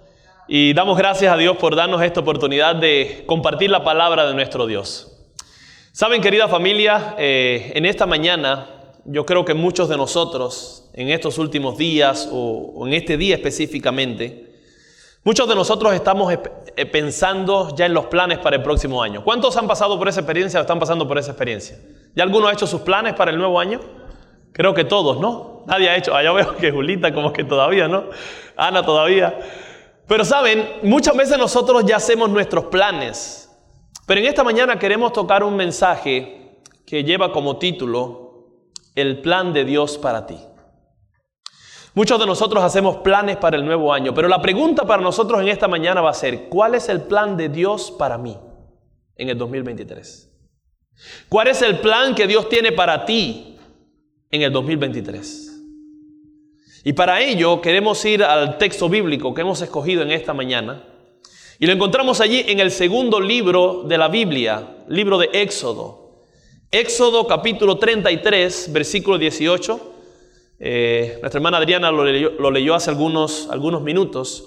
y 0.47 0.73
damos 0.73 0.97
gracias 0.97 1.31
a 1.31 1.37
Dios 1.37 1.55
por 1.57 1.75
darnos 1.75 2.01
esta 2.01 2.21
oportunidad 2.21 2.75
de 2.75 3.25
compartir 3.27 3.69
la 3.69 3.83
palabra 3.83 4.25
de 4.25 4.33
nuestro 4.33 4.65
Dios. 4.65 5.23
Saben, 5.91 6.19
querida 6.19 6.47
familia, 6.47 7.13
eh, 7.19 7.73
en 7.75 7.85
esta 7.85 8.07
mañana 8.07 8.69
yo 9.05 9.27
creo 9.27 9.45
que 9.45 9.53
muchos 9.53 9.87
de 9.87 9.97
nosotros, 9.97 10.89
en 10.95 11.11
estos 11.11 11.37
últimos 11.37 11.77
días 11.77 12.27
o, 12.31 12.87
en 12.87 12.93
este 12.93 13.17
día 13.17 13.35
específicamente, 13.35 14.51
muchos 15.23 15.47
de 15.47 15.53
nosotros 15.53 15.93
estamos 15.93 16.33
eh, 16.33 16.85
pensando 16.87 17.75
ya 17.75 17.85
en 17.85 17.93
los 17.93 18.07
planes 18.07 18.39
para 18.39 18.55
el 18.55 18.63
próximo 18.63 19.03
año. 19.03 19.23
¿Cuántos 19.23 19.55
han 19.57 19.67
pasado 19.67 19.99
por 19.99 20.09
esa 20.09 20.21
experiencia 20.21 20.59
o 20.59 20.63
están 20.63 20.79
pasando 20.79 21.07
por 21.07 21.19
esa 21.19 21.29
experiencia? 21.29 21.77
¿Ya 22.15 22.23
alguno 22.23 22.47
ha 22.47 22.53
hecho 22.53 22.65
sus 22.65 22.81
planes 22.81 23.13
para 23.13 23.29
el 23.29 23.37
nuevo 23.37 23.59
año? 23.59 23.79
Creo 24.53 24.73
que 24.73 24.85
todos, 24.85 25.19
¿no? 25.19 25.52
Nadie 25.65 25.89
ha 25.89 25.97
hecho. 25.97 26.15
Allá 26.15 26.31
veo 26.31 26.55
que 26.55 26.71
Julita 26.71 27.13
como 27.13 27.31
que 27.31 27.43
todavía, 27.43 27.87
¿no? 27.87 28.05
Ana 28.55 28.83
todavía. 28.83 29.37
Pero 30.07 30.25
saben, 30.25 30.67
muchas 30.83 31.15
veces 31.15 31.37
nosotros 31.37 31.85
ya 31.85 31.97
hacemos 31.97 32.29
nuestros 32.29 32.65
planes. 32.65 33.49
Pero 34.05 34.19
en 34.19 34.27
esta 34.27 34.43
mañana 34.43 34.77
queremos 34.77 35.13
tocar 35.13 35.43
un 35.43 35.55
mensaje 35.55 36.61
que 36.85 37.03
lleva 37.03 37.31
como 37.31 37.57
título 37.57 38.59
El 38.95 39.21
plan 39.21 39.53
de 39.53 39.63
Dios 39.63 39.97
para 39.97 40.25
ti. 40.25 40.37
Muchos 41.95 42.19
de 42.19 42.25
nosotros 42.25 42.63
hacemos 42.63 42.97
planes 42.97 43.37
para 43.37 43.55
el 43.55 43.65
nuevo 43.65 43.93
año, 43.93 44.13
pero 44.15 44.27
la 44.27 44.41
pregunta 44.41 44.83
para 44.83 45.01
nosotros 45.01 45.39
en 45.41 45.47
esta 45.47 45.67
mañana 45.67 46.01
va 46.01 46.09
a 46.09 46.15
ser, 46.15 46.49
¿cuál 46.49 46.73
es 46.73 46.89
el 46.89 47.03
plan 47.03 47.37
de 47.37 47.49
Dios 47.49 47.91
para 47.91 48.17
mí 48.17 48.35
en 49.15 49.29
el 49.29 49.37
2023? 49.37 50.29
¿Cuál 51.29 51.49
es 51.49 51.61
el 51.61 51.77
plan 51.79 52.15
que 52.15 52.25
Dios 52.25 52.49
tiene 52.49 52.71
para 52.71 53.05
ti 53.05 53.53
en 54.33 54.41
el 54.41 54.51
2023. 54.51 55.42
Y 56.83 56.93
para 56.93 57.21
ello 57.21 57.61
queremos 57.61 58.03
ir 58.03 58.23
al 58.23 58.57
texto 58.57 58.89
bíblico 58.89 59.33
que 59.33 59.41
hemos 59.41 59.61
escogido 59.61 60.01
en 60.01 60.11
esta 60.11 60.33
mañana. 60.33 60.83
Y 61.57 61.65
lo 61.65 61.71
encontramos 61.71 62.19
allí 62.19 62.43
en 62.47 62.59
el 62.59 62.71
segundo 62.71 63.21
libro 63.21 63.83
de 63.83 63.97
la 63.97 64.09
Biblia, 64.09 64.83
libro 64.89 65.17
de 65.17 65.29
Éxodo. 65.31 66.25
Éxodo 66.69 67.25
capítulo 67.25 67.77
33, 67.77 68.73
versículo 68.73 69.17
18. 69.17 69.93
Eh, 70.59 71.19
nuestra 71.21 71.37
hermana 71.37 71.57
Adriana 71.57 71.89
lo 71.89 72.03
leyó, 72.03 72.31
lo 72.31 72.51
leyó 72.51 72.75
hace 72.75 72.89
algunos, 72.89 73.47
algunos 73.49 73.81
minutos. 73.81 74.43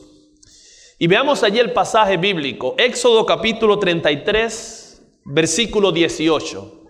Y 0.99 1.07
veamos 1.07 1.43
allí 1.43 1.59
el 1.59 1.73
pasaje 1.73 2.19
bíblico. 2.19 2.75
Éxodo 2.77 3.25
capítulo 3.25 3.79
33, 3.79 5.03
versículo 5.25 5.91
18. 5.91 6.83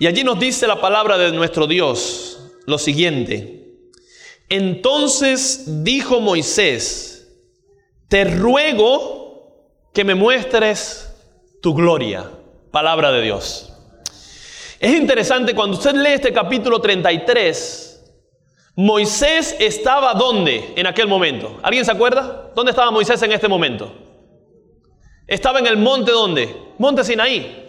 Y 0.00 0.08
allí 0.08 0.24
nos 0.24 0.38
dice 0.40 0.66
la 0.66 0.80
palabra 0.80 1.16
de 1.16 1.30
nuestro 1.30 1.68
Dios 1.68 2.35
lo 2.66 2.78
siguiente. 2.78 3.64
Entonces 4.48 5.82
dijo 5.82 6.20
Moisés, 6.20 7.28
te 8.08 8.24
ruego 8.24 9.86
que 9.92 10.04
me 10.04 10.14
muestres 10.14 11.12
tu 11.62 11.74
gloria. 11.74 12.30
Palabra 12.70 13.10
de 13.10 13.22
Dios. 13.22 13.72
Es 14.78 14.94
interesante 14.94 15.54
cuando 15.54 15.76
usted 15.76 15.94
lee 15.94 16.12
este 16.12 16.32
capítulo 16.32 16.80
33, 16.80 17.86
Moisés 18.76 19.56
estaba 19.58 20.12
¿dónde 20.12 20.74
en 20.76 20.86
aquel 20.86 21.08
momento? 21.08 21.58
¿Alguien 21.62 21.84
se 21.84 21.92
acuerda? 21.92 22.52
¿Dónde 22.54 22.70
estaba 22.70 22.90
Moisés 22.90 23.22
en 23.22 23.32
este 23.32 23.48
momento? 23.48 23.90
Estaba 25.26 25.58
en 25.60 25.66
el 25.66 25.78
monte 25.78 26.12
donde? 26.12 26.54
Monte 26.78 27.02
Sinaí. 27.02 27.65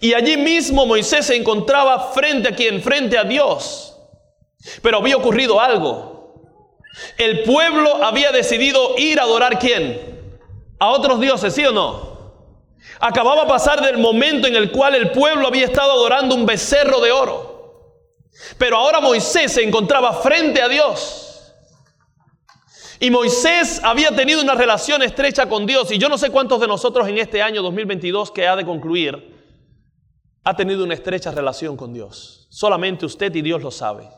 Y 0.00 0.14
allí 0.14 0.38
mismo 0.38 0.86
Moisés 0.86 1.26
se 1.26 1.36
encontraba 1.36 2.10
frente 2.12 2.48
a 2.48 2.56
quien, 2.56 2.82
frente 2.82 3.18
a 3.18 3.24
Dios. 3.24 3.94
Pero 4.82 4.98
había 4.98 5.16
ocurrido 5.16 5.60
algo. 5.60 6.34
El 7.18 7.42
pueblo 7.42 8.02
había 8.02 8.32
decidido 8.32 8.94
ir 8.96 9.20
a 9.20 9.24
adorar 9.24 9.58
quién? 9.58 10.34
A 10.78 10.88
otros 10.88 11.20
dioses, 11.20 11.54
¿sí 11.54 11.64
o 11.66 11.72
no? 11.72 12.10
Acababa 12.98 13.42
de 13.42 13.48
pasar 13.48 13.82
del 13.82 13.98
momento 13.98 14.46
en 14.46 14.56
el 14.56 14.70
cual 14.70 14.94
el 14.94 15.10
pueblo 15.10 15.46
había 15.46 15.66
estado 15.66 15.92
adorando 15.92 16.34
un 16.34 16.46
becerro 16.46 17.00
de 17.00 17.12
oro. 17.12 17.50
Pero 18.56 18.78
ahora 18.78 19.00
Moisés 19.00 19.52
se 19.52 19.62
encontraba 19.62 20.14
frente 20.14 20.62
a 20.62 20.68
Dios. 20.68 21.52
Y 23.00 23.10
Moisés 23.10 23.80
había 23.82 24.14
tenido 24.14 24.42
una 24.42 24.54
relación 24.54 25.02
estrecha 25.02 25.46
con 25.46 25.66
Dios. 25.66 25.90
Y 25.92 25.98
yo 25.98 26.08
no 26.08 26.16
sé 26.16 26.30
cuántos 26.30 26.60
de 26.60 26.66
nosotros 26.66 27.06
en 27.06 27.18
este 27.18 27.42
año 27.42 27.62
2022 27.62 28.30
que 28.30 28.48
ha 28.48 28.56
de 28.56 28.64
concluir 28.64 29.39
ha 30.44 30.56
tenido 30.56 30.84
una 30.84 30.94
estrecha 30.94 31.30
relación 31.30 31.76
con 31.76 31.92
Dios. 31.92 32.46
Solamente 32.50 33.06
usted 33.06 33.34
y 33.34 33.42
Dios 33.42 33.62
lo 33.62 33.70
sabe. 33.70 34.08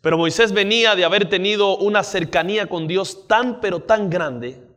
Pero 0.00 0.18
Moisés 0.18 0.52
venía 0.52 0.96
de 0.96 1.04
haber 1.04 1.28
tenido 1.28 1.76
una 1.78 2.02
cercanía 2.02 2.66
con 2.66 2.88
Dios 2.88 3.28
tan 3.28 3.60
pero 3.60 3.80
tan 3.80 4.10
grande 4.10 4.68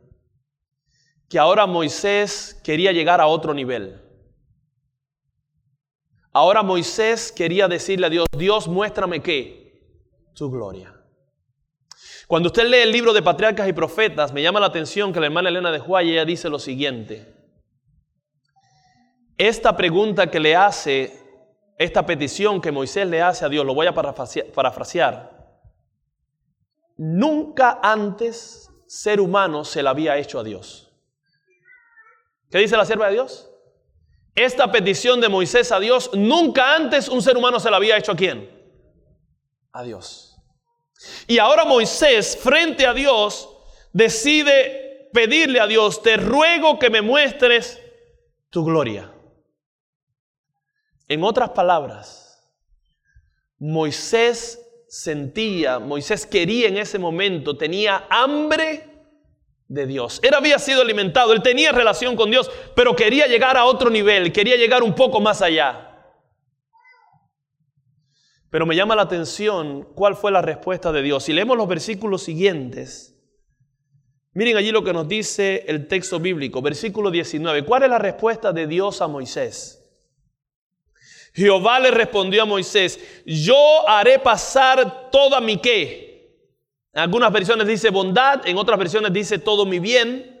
que 1.28 1.38
ahora 1.38 1.66
Moisés 1.66 2.60
quería 2.62 2.92
llegar 2.92 3.20
a 3.20 3.26
otro 3.26 3.52
nivel. 3.52 4.00
Ahora 6.32 6.62
Moisés 6.62 7.32
quería 7.32 7.66
decirle 7.66 8.06
a 8.06 8.10
Dios, 8.10 8.26
Dios 8.36 8.68
muéstrame 8.68 9.20
qué, 9.20 9.80
tu 10.34 10.50
gloria. 10.50 10.94
Cuando 12.28 12.48
usted 12.48 12.68
lee 12.68 12.78
el 12.78 12.92
libro 12.92 13.12
de 13.12 13.22
Patriarcas 13.22 13.68
y 13.68 13.72
Profetas, 13.72 14.32
me 14.32 14.42
llama 14.42 14.60
la 14.60 14.66
atención 14.66 15.12
que 15.12 15.20
la 15.20 15.26
hermana 15.26 15.48
Elena 15.48 15.72
de 15.72 15.78
Juárez 15.78 16.10
ella 16.10 16.24
dice 16.24 16.48
lo 16.48 16.58
siguiente. 16.58 17.35
Esta 19.38 19.76
pregunta 19.76 20.30
que 20.30 20.40
le 20.40 20.56
hace, 20.56 21.18
esta 21.78 22.06
petición 22.06 22.60
que 22.60 22.72
Moisés 22.72 23.06
le 23.06 23.20
hace 23.20 23.44
a 23.44 23.48
Dios, 23.48 23.66
lo 23.66 23.74
voy 23.74 23.86
a 23.86 23.94
parafrasear. 23.94 25.36
Nunca 26.96 27.78
antes 27.82 28.70
ser 28.86 29.20
humano 29.20 29.64
se 29.64 29.82
la 29.82 29.90
había 29.90 30.16
hecho 30.16 30.38
a 30.38 30.44
Dios. 30.44 30.90
¿Qué 32.50 32.58
dice 32.58 32.76
la 32.76 32.86
sierva 32.86 33.06
de 33.08 33.14
Dios? 33.14 33.50
Esta 34.34 34.70
petición 34.70 35.20
de 35.20 35.28
Moisés 35.28 35.72
a 35.72 35.80
Dios, 35.80 36.10
nunca 36.14 36.74
antes 36.74 37.08
un 37.08 37.20
ser 37.20 37.36
humano 37.36 37.60
se 37.60 37.70
la 37.70 37.76
había 37.76 37.96
hecho 37.96 38.12
a 38.12 38.16
quién? 38.16 38.50
A 39.72 39.82
Dios. 39.82 40.36
Y 41.26 41.38
ahora 41.38 41.64
Moisés, 41.64 42.38
frente 42.38 42.86
a 42.86 42.94
Dios, 42.94 43.50
decide 43.92 45.10
pedirle 45.12 45.60
a 45.60 45.66
Dios, 45.66 46.02
te 46.02 46.16
ruego 46.16 46.78
que 46.78 46.88
me 46.88 47.02
muestres 47.02 47.82
tu 48.50 48.64
gloria. 48.64 49.12
En 51.08 51.22
otras 51.22 51.50
palabras, 51.50 52.26
Moisés 53.58 54.60
sentía, 54.88 55.78
Moisés 55.78 56.26
quería 56.26 56.68
en 56.68 56.76
ese 56.76 56.98
momento, 56.98 57.56
tenía 57.56 58.06
hambre 58.10 58.96
de 59.68 59.86
Dios. 59.86 60.20
Él 60.22 60.34
había 60.34 60.58
sido 60.58 60.82
alimentado, 60.82 61.32
él 61.32 61.42
tenía 61.42 61.72
relación 61.72 62.16
con 62.16 62.30
Dios, 62.30 62.50
pero 62.74 62.94
quería 62.94 63.26
llegar 63.26 63.56
a 63.56 63.64
otro 63.64 63.90
nivel, 63.90 64.32
quería 64.32 64.56
llegar 64.56 64.82
un 64.82 64.94
poco 64.94 65.20
más 65.20 65.42
allá. 65.42 65.82
Pero 68.50 68.66
me 68.66 68.76
llama 68.76 68.96
la 68.96 69.02
atención 69.02 69.88
cuál 69.94 70.16
fue 70.16 70.30
la 70.30 70.40
respuesta 70.40 70.92
de 70.92 71.02
Dios. 71.02 71.24
Si 71.24 71.32
leemos 71.32 71.56
los 71.56 71.68
versículos 71.68 72.22
siguientes, 72.22 73.16
miren 74.32 74.56
allí 74.56 74.70
lo 74.70 74.84
que 74.84 74.92
nos 74.92 75.08
dice 75.08 75.64
el 75.66 75.88
texto 75.88 76.20
bíblico, 76.20 76.62
versículo 76.62 77.10
19. 77.10 77.64
¿Cuál 77.64 77.84
es 77.84 77.90
la 77.90 77.98
respuesta 77.98 78.52
de 78.52 78.66
Dios 78.66 79.02
a 79.02 79.08
Moisés? 79.08 79.85
Jehová 81.36 81.78
le 81.78 81.90
respondió 81.92 82.42
a 82.42 82.46
Moisés, 82.46 82.98
yo 83.24 83.88
haré 83.88 84.18
pasar 84.18 85.10
toda 85.10 85.40
mi 85.40 85.58
qué. 85.58 86.34
En 86.92 87.02
algunas 87.02 87.30
versiones 87.30 87.68
dice 87.68 87.90
bondad, 87.90 88.46
en 88.48 88.56
otras 88.56 88.78
versiones 88.78 89.12
dice 89.12 89.38
todo 89.38 89.66
mi 89.66 89.78
bien, 89.78 90.40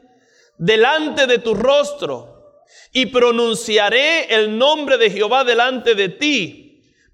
delante 0.58 1.26
de 1.26 1.38
tu 1.38 1.54
rostro, 1.54 2.62
y 2.92 3.06
pronunciaré 3.06 4.34
el 4.34 4.56
nombre 4.56 4.96
de 4.96 5.10
Jehová 5.10 5.44
delante 5.44 5.94
de 5.94 6.08
ti 6.08 6.66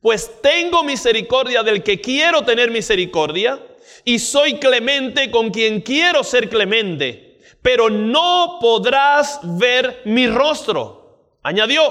pues 0.03 0.43
tengo 0.43 0.83
misericordia 0.83 1.62
del 1.62 1.83
que 1.83 2.01
quiero 2.01 2.43
tener 2.43 2.73
misericordia 2.73 3.65
y 4.05 4.19
soy 4.19 4.59
clemente 4.59 5.31
con 5.31 5.51
quien 5.51 5.81
quiero 5.81 6.25
ser 6.25 6.49
clemente, 6.49 7.39
pero 7.62 7.89
no 7.89 8.59
podrás 8.61 9.39
ver 9.45 10.03
mi 10.05 10.27
rostro. 10.27 11.37
Añadió, 11.45 11.83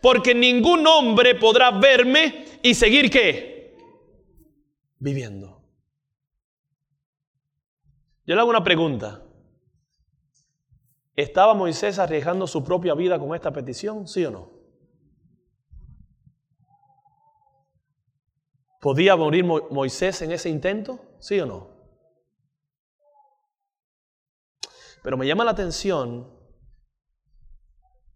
porque 0.00 0.34
ningún 0.34 0.86
hombre 0.86 1.34
podrá 1.34 1.70
verme 1.70 2.46
y 2.62 2.74
seguir 2.74 3.10
qué? 3.10 3.76
Viviendo. 4.98 5.62
Yo 8.26 8.34
le 8.34 8.40
hago 8.40 8.50
una 8.50 8.64
pregunta. 8.64 9.22
¿Estaba 11.16 11.54
Moisés 11.54 11.98
arriesgando 11.98 12.46
su 12.46 12.64
propia 12.64 12.94
vida 12.94 13.18
con 13.18 13.34
esta 13.34 13.52
petición? 13.52 14.08
¿Sí 14.08 14.24
o 14.24 14.30
no? 14.30 14.50
¿Podía 18.80 19.16
morir 19.16 19.44
Moisés 19.44 20.20
en 20.22 20.32
ese 20.32 20.50
intento? 20.50 21.00
¿Sí 21.18 21.38
o 21.40 21.46
no? 21.46 21.70
Pero 25.02 25.16
me 25.16 25.26
llama 25.26 25.44
la 25.44 25.52
atención 25.52 26.33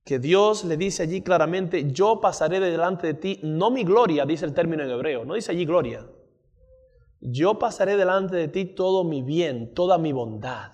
que 0.09 0.19
Dios 0.19 0.65
le 0.65 0.79
dice 0.79 1.03
allí 1.03 1.21
claramente, 1.21 1.93
yo 1.93 2.19
pasaré 2.19 2.61
delante 2.61 3.09
de 3.09 3.13
ti, 3.13 3.41
no 3.43 3.71
mi 3.71 3.85
gloria, 3.85 4.25
dice 4.25 4.47
el 4.47 4.55
término 4.55 4.83
en 4.83 4.89
hebreo, 4.89 5.27
no 5.27 5.35
dice 5.35 5.53
allí 5.53 5.67
gloria. 5.67 6.09
Yo 7.21 7.59
pasaré 7.59 7.95
delante 7.95 8.35
de 8.35 8.49
ti 8.49 8.65
todo 8.65 9.05
mi 9.05 9.21
bien, 9.21 9.75
toda 9.75 9.99
mi 9.99 10.13
bondad. 10.13 10.73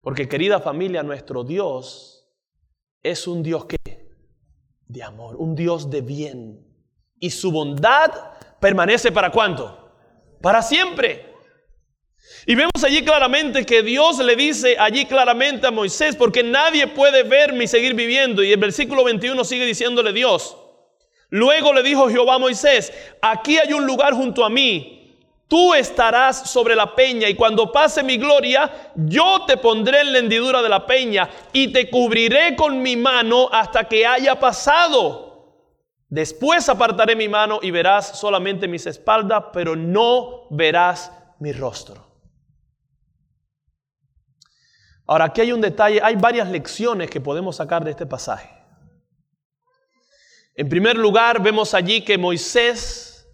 Porque 0.00 0.28
querida 0.28 0.60
familia, 0.60 1.02
nuestro 1.02 1.42
Dios 1.42 2.32
es 3.02 3.26
un 3.26 3.42
Dios 3.42 3.64
que 3.64 3.76
de 4.86 5.02
amor, 5.02 5.34
un 5.34 5.56
Dios 5.56 5.90
de 5.90 6.02
bien 6.02 6.64
y 7.18 7.30
su 7.30 7.50
bondad 7.50 8.12
permanece 8.60 9.10
para 9.10 9.32
cuánto? 9.32 9.90
Para 10.40 10.62
siempre. 10.62 11.29
Y 12.46 12.54
vemos 12.54 12.82
allí 12.84 13.02
claramente 13.02 13.66
que 13.66 13.82
Dios 13.82 14.18
le 14.18 14.36
dice 14.36 14.76
allí 14.78 15.04
claramente 15.04 15.66
a 15.66 15.70
Moisés, 15.70 16.16
porque 16.16 16.42
nadie 16.42 16.86
puede 16.86 17.22
verme 17.22 17.64
y 17.64 17.68
seguir 17.68 17.94
viviendo. 17.94 18.42
Y 18.42 18.52
el 18.52 18.58
versículo 18.58 19.04
21 19.04 19.44
sigue 19.44 19.66
diciéndole 19.66 20.12
Dios. 20.12 20.56
Luego 21.28 21.72
le 21.72 21.82
dijo 21.82 22.08
Jehová 22.08 22.34
a 22.34 22.38
Moisés, 22.38 22.92
aquí 23.22 23.58
hay 23.58 23.72
un 23.72 23.86
lugar 23.86 24.14
junto 24.14 24.44
a 24.44 24.50
mí. 24.50 24.96
Tú 25.46 25.74
estarás 25.74 26.48
sobre 26.48 26.76
la 26.76 26.94
peña 26.94 27.28
y 27.28 27.34
cuando 27.34 27.72
pase 27.72 28.04
mi 28.04 28.16
gloria, 28.18 28.92
yo 28.94 29.44
te 29.46 29.56
pondré 29.56 30.00
en 30.00 30.12
la 30.12 30.18
hendidura 30.20 30.62
de 30.62 30.68
la 30.68 30.86
peña 30.86 31.28
y 31.52 31.72
te 31.72 31.90
cubriré 31.90 32.54
con 32.54 32.80
mi 32.80 32.96
mano 32.96 33.48
hasta 33.50 33.84
que 33.84 34.06
haya 34.06 34.38
pasado. 34.38 35.30
Después 36.08 36.68
apartaré 36.68 37.16
mi 37.16 37.28
mano 37.28 37.58
y 37.62 37.70
verás 37.70 38.18
solamente 38.18 38.68
mis 38.68 38.86
espaldas, 38.86 39.44
pero 39.52 39.74
no 39.74 40.46
verás 40.50 41.12
mi 41.40 41.52
rostro. 41.52 42.09
Ahora, 45.10 45.24
aquí 45.24 45.40
hay 45.40 45.50
un 45.50 45.60
detalle, 45.60 46.00
hay 46.00 46.14
varias 46.14 46.48
lecciones 46.48 47.10
que 47.10 47.20
podemos 47.20 47.56
sacar 47.56 47.82
de 47.82 47.90
este 47.90 48.06
pasaje. 48.06 48.48
En 50.54 50.68
primer 50.68 50.96
lugar, 50.96 51.42
vemos 51.42 51.74
allí 51.74 52.02
que 52.02 52.16
Moisés 52.16 53.26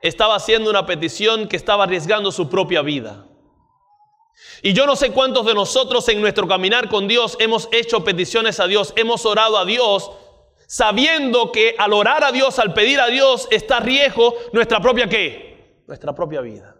estaba 0.00 0.36
haciendo 0.36 0.70
una 0.70 0.86
petición 0.86 1.48
que 1.48 1.56
estaba 1.56 1.82
arriesgando 1.82 2.30
su 2.30 2.48
propia 2.48 2.82
vida. 2.82 3.26
Y 4.62 4.74
yo 4.74 4.86
no 4.86 4.94
sé 4.94 5.10
cuántos 5.10 5.44
de 5.44 5.54
nosotros 5.54 6.08
en 6.08 6.20
nuestro 6.20 6.46
caminar 6.46 6.88
con 6.88 7.08
Dios 7.08 7.36
hemos 7.40 7.68
hecho 7.72 8.04
peticiones 8.04 8.60
a 8.60 8.68
Dios, 8.68 8.92
hemos 8.94 9.26
orado 9.26 9.58
a 9.58 9.64
Dios 9.64 10.12
sabiendo 10.68 11.50
que 11.50 11.74
al 11.76 11.94
orar 11.94 12.22
a 12.22 12.30
Dios, 12.30 12.60
al 12.60 12.72
pedir 12.74 13.00
a 13.00 13.08
Dios, 13.08 13.48
está 13.50 13.80
riesgo 13.80 14.36
nuestra 14.52 14.78
propia 14.78 15.08
qué? 15.08 15.82
Nuestra 15.88 16.14
propia 16.14 16.42
vida. 16.42 16.73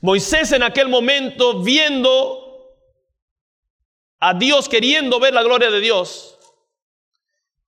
Moisés 0.00 0.52
en 0.52 0.62
aquel 0.62 0.88
momento 0.88 1.62
viendo 1.62 2.44
a 4.20 4.34
Dios, 4.34 4.68
queriendo 4.68 5.18
ver 5.20 5.34
la 5.34 5.42
gloria 5.42 5.70
de 5.70 5.80
Dios, 5.80 6.38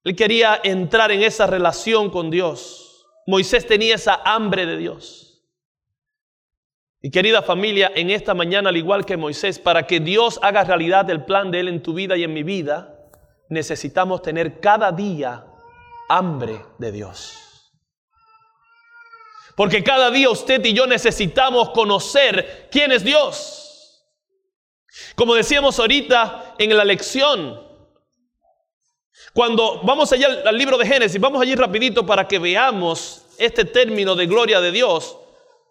él 0.05 0.17
quería 0.17 0.61
entrar 0.63 1.13
en 1.13 1.23
esa 1.23 1.47
relación 1.47 2.11
con 2.11 2.31
Dios. 2.31 3.07
Moisés 3.27 3.67
tenía 3.67 3.97
esa 3.97 4.21
hambre 4.25 4.65
de 4.67 4.77
Dios. 4.77 5.45
Y 7.03 7.11
querida 7.11 7.43
familia, 7.43 7.91
en 7.95 8.11
esta 8.11 8.35
mañana, 8.35 8.71
al 8.71 8.77
igual 8.77 9.07
que 9.07 9.17
Moisés, 9.17 9.59
para 9.59 9.87
que 9.87 10.01
Dios 10.01 10.39
haga 10.43 10.65
realidad 10.65 11.09
el 11.11 11.25
plan 11.25 11.51
de 11.51 11.61
Él 11.61 11.69
en 11.69 11.83
tu 11.83 11.95
vida 11.95 12.17
y 12.17 12.25
en 12.25 12.33
mi 12.33 12.43
vida, 12.43 13.09
necesitamos 13.49 14.23
tener 14.23 14.61
cada 14.61 14.93
día 14.93 15.47
hambre 16.09 16.61
de 16.79 16.93
Dios. 16.93 17.50
Porque 19.61 19.85
cada 19.85 20.11
día 20.11 20.31
usted 20.31 20.65
y 20.65 20.73
yo 20.73 20.87
necesitamos 20.87 21.69
conocer 21.69 22.69
quién 22.71 22.93
es 22.93 23.05
Dios. 23.05 24.03
Como 25.15 25.35
decíamos 25.35 25.79
ahorita 25.79 26.55
en 26.57 26.75
la 26.75 26.83
lección, 26.83 27.63
cuando 29.35 29.83
vamos 29.83 30.11
allá 30.15 30.29
al, 30.47 30.57
libro 30.57 30.79
de 30.79 30.87
Génesis, 30.87 31.21
vamos 31.21 31.43
allí 31.43 31.55
rapidito 31.55 32.07
para 32.07 32.27
que 32.27 32.39
veamos 32.39 33.27
este 33.37 33.67
término 33.67 34.15
de 34.15 34.25
gloria 34.25 34.63
de 34.63 34.73
Dios. 34.73 35.19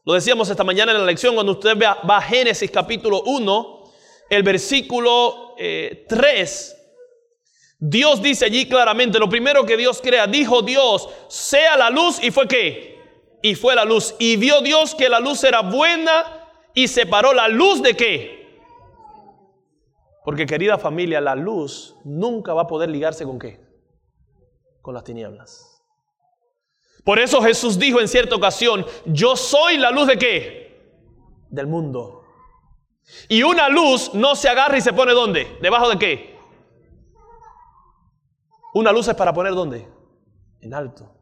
Lo 0.05 0.13
decíamos 0.13 0.51
esta 0.51 0.63
mañana 0.63 0.91
en 0.91 0.99
la 0.99 1.05
lección, 1.05 1.33
cuando 1.33 1.53
usted 1.53 1.75
va 1.75 2.17
a 2.17 2.21
Génesis 2.21 2.69
capítulo 2.69 3.23
1, 3.23 3.91
el 4.29 4.43
versículo 4.43 5.55
3, 5.57 5.57
eh, 5.57 6.75
Dios 7.79 8.21
dice 8.21 8.45
allí 8.45 8.69
claramente, 8.69 9.17
lo 9.17 9.27
primero 9.27 9.65
que 9.65 9.77
Dios 9.77 9.99
crea, 9.99 10.27
dijo 10.27 10.61
Dios, 10.61 11.09
sea 11.27 11.75
la 11.75 11.89
luz 11.89 12.21
y 12.21 12.29
fue 12.29 12.47
qué? 12.47 12.98
Y 13.41 13.55
fue 13.55 13.75
la 13.75 13.85
luz. 13.85 14.15
Y 14.19 14.37
vio 14.37 14.61
Dios 14.61 14.95
que 14.95 15.09
la 15.09 15.19
luz 15.19 15.43
era 15.43 15.61
buena 15.61 16.25
y 16.73 16.87
separó 16.87 17.33
la 17.33 17.47
luz 17.47 17.81
de 17.81 17.95
qué? 17.95 18.39
Porque 20.23 20.45
querida 20.45 20.77
familia, 20.77 21.21
la 21.21 21.35
luz 21.35 21.95
nunca 22.03 22.53
va 22.53 22.63
a 22.63 22.67
poder 22.67 22.89
ligarse 22.89 23.23
con 23.23 23.39
qué? 23.39 23.59
Con 24.81 24.93
las 24.93 25.03
tinieblas. 25.03 25.83
Por 27.03 27.19
eso 27.19 27.41
Jesús 27.41 27.79
dijo 27.79 27.99
en 27.99 28.07
cierta 28.07 28.35
ocasión, 28.35 28.85
yo 29.05 29.35
soy 29.35 29.77
la 29.77 29.91
luz 29.91 30.07
de 30.07 30.17
qué? 30.17 30.93
Del 31.49 31.67
mundo. 31.67 32.23
Y 33.27 33.43
una 33.43 33.69
luz 33.69 34.13
no 34.13 34.35
se 34.35 34.49
agarra 34.49 34.77
y 34.77 34.81
se 34.81 34.93
pone 34.93 35.13
¿dónde? 35.13 35.57
¿Debajo 35.61 35.89
de 35.89 35.97
qué? 35.97 36.37
Una 38.73 38.91
luz 38.91 39.07
es 39.07 39.15
para 39.15 39.33
poner 39.33 39.53
¿dónde? 39.55 39.87
En 40.61 40.73
alto. 40.73 41.18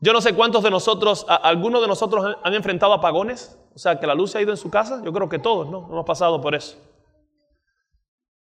Yo 0.00 0.12
no 0.12 0.20
sé 0.20 0.34
cuántos 0.34 0.62
de 0.62 0.70
nosotros, 0.70 1.26
algunos 1.28 1.82
de 1.82 1.88
nosotros 1.88 2.36
han 2.42 2.54
enfrentado 2.54 2.92
apagones, 2.92 3.58
o 3.74 3.78
sea, 3.78 3.98
que 3.98 4.06
la 4.06 4.14
luz 4.14 4.30
se 4.30 4.38
ha 4.38 4.42
ido 4.42 4.52
en 4.52 4.56
su 4.56 4.70
casa. 4.70 5.02
Yo 5.04 5.12
creo 5.12 5.28
que 5.28 5.40
todos, 5.40 5.68
¿no? 5.68 5.88
Hemos 5.90 6.06
pasado 6.06 6.40
por 6.40 6.54
eso. 6.54 6.76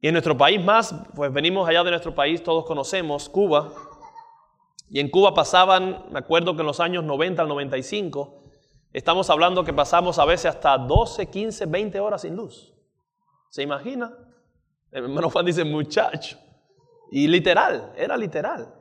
Y 0.01 0.07
en 0.07 0.13
nuestro 0.13 0.37
país 0.37 0.63
más, 0.63 0.93
pues 1.15 1.31
venimos 1.31 1.67
allá 1.67 1.83
de 1.83 1.91
nuestro 1.91 2.13
país, 2.13 2.43
todos 2.43 2.65
conocemos 2.65 3.29
Cuba. 3.29 3.71
Y 4.89 4.99
en 4.99 5.09
Cuba 5.09 5.33
pasaban, 5.33 6.05
me 6.11 6.19
acuerdo 6.19 6.55
que 6.55 6.61
en 6.61 6.67
los 6.67 6.79
años 6.81 7.03
90 7.05 7.41
al 7.41 7.47
95, 7.47 8.43
estamos 8.91 9.29
hablando 9.29 9.63
que 9.63 9.73
pasamos 9.73 10.19
a 10.19 10.25
veces 10.25 10.47
hasta 10.47 10.77
12, 10.77 11.27
15, 11.27 11.65
20 11.65 11.99
horas 12.01 12.21
sin 12.21 12.35
luz. 12.35 12.73
¿Se 13.49 13.63
imagina? 13.63 14.13
El 14.91 15.05
hermano 15.05 15.29
Juan 15.29 15.45
dice, 15.45 15.63
muchacho. 15.63 16.37
Y 17.11 17.27
literal, 17.27 17.93
era 17.95 18.17
literal. 18.17 18.73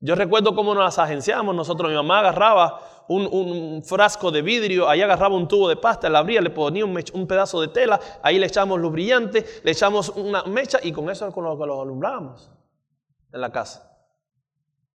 Yo 0.00 0.14
recuerdo 0.14 0.54
cómo 0.54 0.74
nos 0.74 0.82
las 0.82 0.98
agenciamos. 0.98 1.54
Nosotros, 1.54 1.90
mi 1.90 1.94
mamá 1.94 2.20
agarraba 2.20 3.04
un, 3.08 3.82
frasco 3.84 4.30
de 4.30 4.40
vidrio, 4.40 4.88
ahí 4.88 5.02
agarraba 5.02 5.34
un 5.34 5.46
tubo 5.46 5.68
de 5.68 5.76
pasta, 5.76 6.08
la 6.08 6.20
abría, 6.20 6.40
le 6.40 6.50
ponía 6.50 6.84
un, 6.84 7.26
pedazo 7.26 7.60
de 7.60 7.68
tela, 7.68 8.00
ahí 8.22 8.38
le 8.38 8.46
echamos 8.46 8.78
luz 8.78 8.92
brillante, 8.92 9.44
le 9.62 9.70
echamos 9.70 10.10
una 10.10 10.44
mecha 10.44 10.78
y 10.82 10.92
con 10.92 11.10
eso 11.10 11.30
con 11.32 11.44
lo 11.44 11.58
que 11.58 11.66
lo 11.66 11.82
alumbrábamos 11.82 12.50
en 13.32 13.40
la 13.40 13.50
casa. 13.50 13.86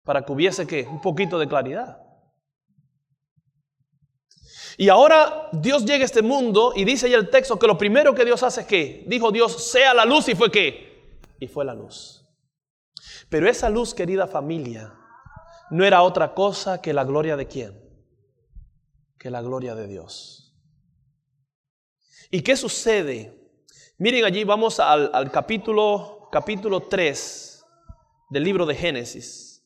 Para 0.04 0.24
que 0.24 0.32
hubiese 0.32 0.66
que 0.66 0.84
un 0.84 1.02
poquito 1.02 1.38
de 1.38 1.48
claridad. 1.48 2.02
Y 4.78 4.90
ahora 4.90 5.50
Dios 5.52 5.86
llega 5.86 6.04
a 6.04 6.06
este 6.06 6.22
mundo 6.22 6.74
y 6.76 6.84
dice 6.84 7.08
ahí 7.08 7.14
el 7.14 7.30
texto 7.30 7.60
que 7.60 7.68
lo 7.68 7.78
primero 7.78 8.14
que 8.14 8.26
Dios 8.26 8.44
hace 8.44 8.62
es 8.62 8.68
que 8.68 9.04
dijo 9.08 9.32
Dios, 9.32 9.72
sea 9.72 9.94
la 9.94 10.06
luz 10.06 10.28
y 10.30 10.36
fue 10.36 10.50
qué? 10.50 11.20
Y 11.40 11.48
fue 11.48 11.64
la 11.64 11.74
luz. 11.74 12.15
Pero 13.30 13.50
esa 13.50 13.70
luz, 13.70 13.94
querida 13.94 14.28
familia, 14.28 14.94
no 15.72 15.84
era 15.84 16.04
otra 16.04 16.34
cosa 16.34 16.82
que 16.82 16.94
la 16.94 17.04
gloria 17.04 17.36
de 17.36 17.48
quién? 17.48 17.80
Que 19.18 19.30
la 19.30 19.42
gloria 19.42 19.76
de 19.76 19.88
Dios. 19.88 20.56
¿Y 22.30 22.42
qué 22.42 22.56
sucede? 22.56 23.40
Miren 23.98 24.26
allí, 24.26 24.44
vamos 24.44 24.80
al, 24.80 25.32
capítulo, 25.32 26.30
capítulo 26.32 26.82
3 26.82 27.66
del 28.30 28.44
libro 28.44 28.66
de 28.66 28.76
Génesis. 28.76 29.66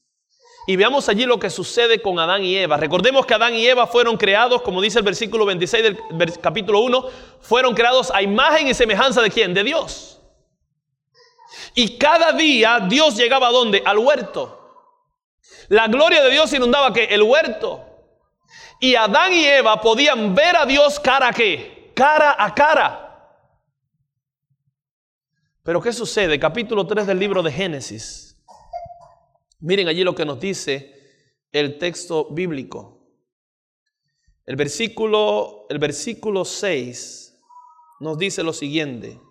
Y 0.67 0.75
veamos 0.75 1.09
allí 1.09 1.25
lo 1.25 1.39
que 1.39 1.49
sucede 1.49 2.01
con 2.01 2.19
Adán 2.19 2.43
y 2.43 2.55
Eva. 2.55 2.77
Recordemos 2.77 3.25
que 3.25 3.33
Adán 3.33 3.55
y 3.55 3.65
Eva 3.65 3.87
fueron 3.87 4.17
creados, 4.17 4.61
como 4.61 4.81
dice 4.81 4.99
el 4.99 5.05
versículo 5.05 5.45
26 5.45 5.83
del 5.83 6.39
capítulo 6.39 6.81
1, 6.81 7.05
fueron 7.41 7.73
creados 7.73 8.11
a 8.13 8.21
imagen 8.21 8.67
y 8.67 8.73
semejanza 8.73 9.21
de 9.21 9.31
quién? 9.31 9.53
De 9.53 9.63
Dios. 9.63 10.18
Y 11.81 11.97
cada 11.97 12.33
día 12.33 12.87
Dios 12.89 13.15
llegaba 13.15 13.47
a 13.47 13.51
dónde? 13.51 13.81
Al 13.85 13.99
huerto. 13.99 14.91
La 15.69 15.87
gloria 15.87 16.21
de 16.21 16.29
Dios 16.29 16.51
inundaba 16.51 16.91
que 16.91 17.05
el 17.05 17.23
huerto. 17.23 17.85
Y 18.81 18.95
Adán 18.95 19.31
y 19.31 19.45
Eva 19.45 19.79
podían 19.79 20.35
ver 20.35 20.57
a 20.57 20.65
Dios 20.65 20.99
cara 20.99 21.29
a 21.29 21.31
qué? 21.31 21.93
Cara 21.95 22.35
a 22.37 22.53
cara. 22.53 23.33
Pero 25.63 25.81
¿qué 25.81 25.93
sucede? 25.93 26.37
Capítulo 26.37 26.85
3 26.85 27.07
del 27.07 27.17
libro 27.17 27.41
de 27.41 27.53
Génesis. 27.53 28.37
Miren 29.61 29.87
allí 29.87 30.03
lo 30.03 30.13
que 30.13 30.25
nos 30.25 30.37
dice 30.37 30.93
el 31.53 31.77
texto 31.77 32.27
bíblico. 32.29 33.07
El 34.45 34.57
versículo, 34.57 35.65
el 35.69 35.79
versículo 35.79 36.43
6 36.43 37.41
nos 38.01 38.17
dice 38.17 38.43
lo 38.43 38.51
siguiente. 38.51 39.28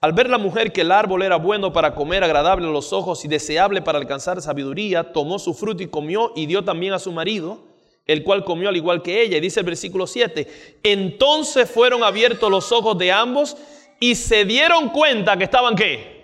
Al 0.00 0.14
ver 0.14 0.30
la 0.30 0.38
mujer 0.38 0.72
que 0.72 0.80
el 0.80 0.92
árbol 0.92 1.22
era 1.22 1.36
bueno 1.36 1.74
para 1.74 1.94
comer, 1.94 2.24
agradable 2.24 2.66
a 2.66 2.70
los 2.70 2.92
ojos 2.94 3.22
y 3.26 3.28
deseable 3.28 3.82
para 3.82 3.98
alcanzar 3.98 4.40
sabiduría, 4.40 5.12
tomó 5.12 5.38
su 5.38 5.52
fruto 5.52 5.82
y 5.82 5.88
comió 5.88 6.32
y 6.34 6.46
dio 6.46 6.64
también 6.64 6.94
a 6.94 6.98
su 6.98 7.12
marido, 7.12 7.58
el 8.06 8.24
cual 8.24 8.44
comió 8.44 8.70
al 8.70 8.76
igual 8.78 9.02
que 9.02 9.20
ella. 9.20 9.36
Y 9.36 9.40
dice 9.40 9.60
el 9.60 9.66
versículo 9.66 10.06
7, 10.06 10.80
entonces 10.82 11.70
fueron 11.70 12.02
abiertos 12.02 12.50
los 12.50 12.72
ojos 12.72 12.96
de 12.96 13.12
ambos 13.12 13.58
y 14.00 14.14
se 14.14 14.46
dieron 14.46 14.88
cuenta 14.88 15.36
que 15.36 15.44
estaban 15.44 15.76
qué. 15.76 16.18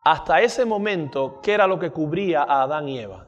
Hasta 0.00 0.42
ese 0.42 0.64
momento, 0.64 1.40
¿qué 1.42 1.52
era 1.52 1.66
lo 1.66 1.78
que 1.78 1.90
cubría 1.90 2.42
a 2.44 2.62
Adán 2.62 2.88
y 2.88 3.00
Eva? 3.00 3.26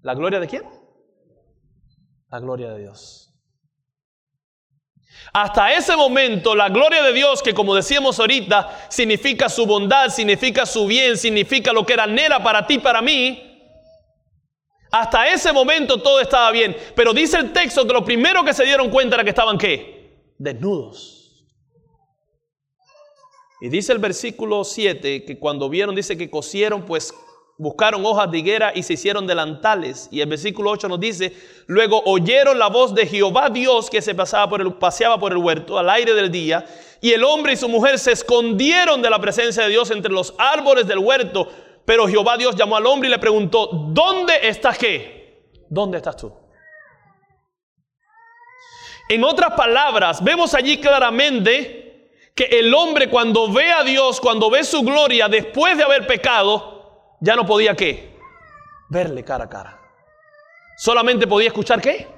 ¿La 0.00 0.14
gloria 0.14 0.40
de 0.40 0.48
quién? 0.48 0.64
La 2.28 2.40
gloria 2.40 2.70
de 2.72 2.80
Dios. 2.80 3.21
Hasta 5.32 5.72
ese 5.72 5.96
momento 5.96 6.54
la 6.54 6.68
gloria 6.68 7.02
de 7.02 7.12
Dios, 7.12 7.42
que 7.42 7.54
como 7.54 7.74
decíamos 7.74 8.18
ahorita, 8.20 8.86
significa 8.90 9.48
su 9.48 9.66
bondad, 9.66 10.10
significa 10.10 10.66
su 10.66 10.86
bien, 10.86 11.16
significa 11.16 11.72
lo 11.72 11.86
que 11.86 11.94
era 11.94 12.04
anhela 12.04 12.42
para 12.42 12.66
ti, 12.66 12.78
para 12.78 13.00
mí, 13.00 13.52
hasta 14.92 15.32
ese 15.32 15.52
momento 15.54 16.02
todo 16.02 16.20
estaba 16.20 16.50
bien. 16.52 16.76
Pero 16.94 17.14
dice 17.14 17.38
el 17.38 17.52
texto 17.52 17.86
que 17.86 17.94
lo 17.94 18.04
primero 18.04 18.44
que 18.44 18.52
se 18.52 18.64
dieron 18.64 18.90
cuenta 18.90 19.14
era 19.16 19.24
que 19.24 19.30
estaban 19.30 19.56
qué? 19.56 20.34
Desnudos. 20.36 21.46
Y 23.62 23.70
dice 23.70 23.92
el 23.92 23.98
versículo 23.98 24.64
7 24.64 25.24
que 25.24 25.38
cuando 25.38 25.70
vieron, 25.70 25.94
dice 25.94 26.18
que 26.18 26.28
cosieron 26.28 26.84
pues 26.84 27.14
buscaron 27.62 28.04
hojas 28.04 28.28
de 28.28 28.38
higuera 28.38 28.72
y 28.74 28.82
se 28.82 28.94
hicieron 28.94 29.24
delantales. 29.24 30.08
Y 30.10 30.20
el 30.20 30.28
versículo 30.28 30.70
8 30.72 30.88
nos 30.88 30.98
dice, 30.98 31.32
luego 31.66 32.02
oyeron 32.06 32.58
la 32.58 32.66
voz 32.66 32.92
de 32.92 33.06
Jehová 33.06 33.50
Dios 33.50 33.88
que 33.88 34.02
se 34.02 34.16
pasaba 34.16 34.48
por 34.48 34.60
el, 34.60 34.74
paseaba 34.74 35.16
por 35.18 35.30
el 35.30 35.38
huerto 35.38 35.78
al 35.78 35.88
aire 35.88 36.12
del 36.12 36.30
día, 36.30 36.66
y 37.00 37.12
el 37.12 37.22
hombre 37.22 37.52
y 37.52 37.56
su 37.56 37.68
mujer 37.68 38.00
se 38.00 38.12
escondieron 38.12 39.00
de 39.00 39.10
la 39.10 39.20
presencia 39.20 39.62
de 39.62 39.68
Dios 39.70 39.92
entre 39.92 40.12
los 40.12 40.34
árboles 40.38 40.88
del 40.88 40.98
huerto. 40.98 41.48
Pero 41.84 42.08
Jehová 42.08 42.36
Dios 42.36 42.56
llamó 42.56 42.76
al 42.76 42.86
hombre 42.86 43.08
y 43.08 43.12
le 43.12 43.18
preguntó, 43.18 43.68
¿dónde 43.72 44.34
estás 44.42 44.76
qué? 44.76 45.54
¿Dónde 45.68 45.98
estás 45.98 46.16
tú? 46.16 46.32
En 49.08 49.22
otras 49.22 49.52
palabras, 49.54 50.22
vemos 50.22 50.52
allí 50.54 50.78
claramente 50.78 52.10
que 52.34 52.44
el 52.44 52.74
hombre 52.74 53.08
cuando 53.08 53.52
ve 53.52 53.70
a 53.72 53.84
Dios, 53.84 54.20
cuando 54.20 54.50
ve 54.50 54.64
su 54.64 54.82
gloria 54.82 55.28
después 55.28 55.76
de 55.76 55.84
haber 55.84 56.06
pecado, 56.06 56.71
ya 57.22 57.36
no 57.36 57.46
podía 57.46 57.74
qué? 57.74 58.18
Verle 58.90 59.24
cara 59.24 59.44
a 59.44 59.48
cara. 59.48 59.80
Solamente 60.76 61.26
podía 61.26 61.46
escuchar 61.46 61.80
qué? 61.80 62.08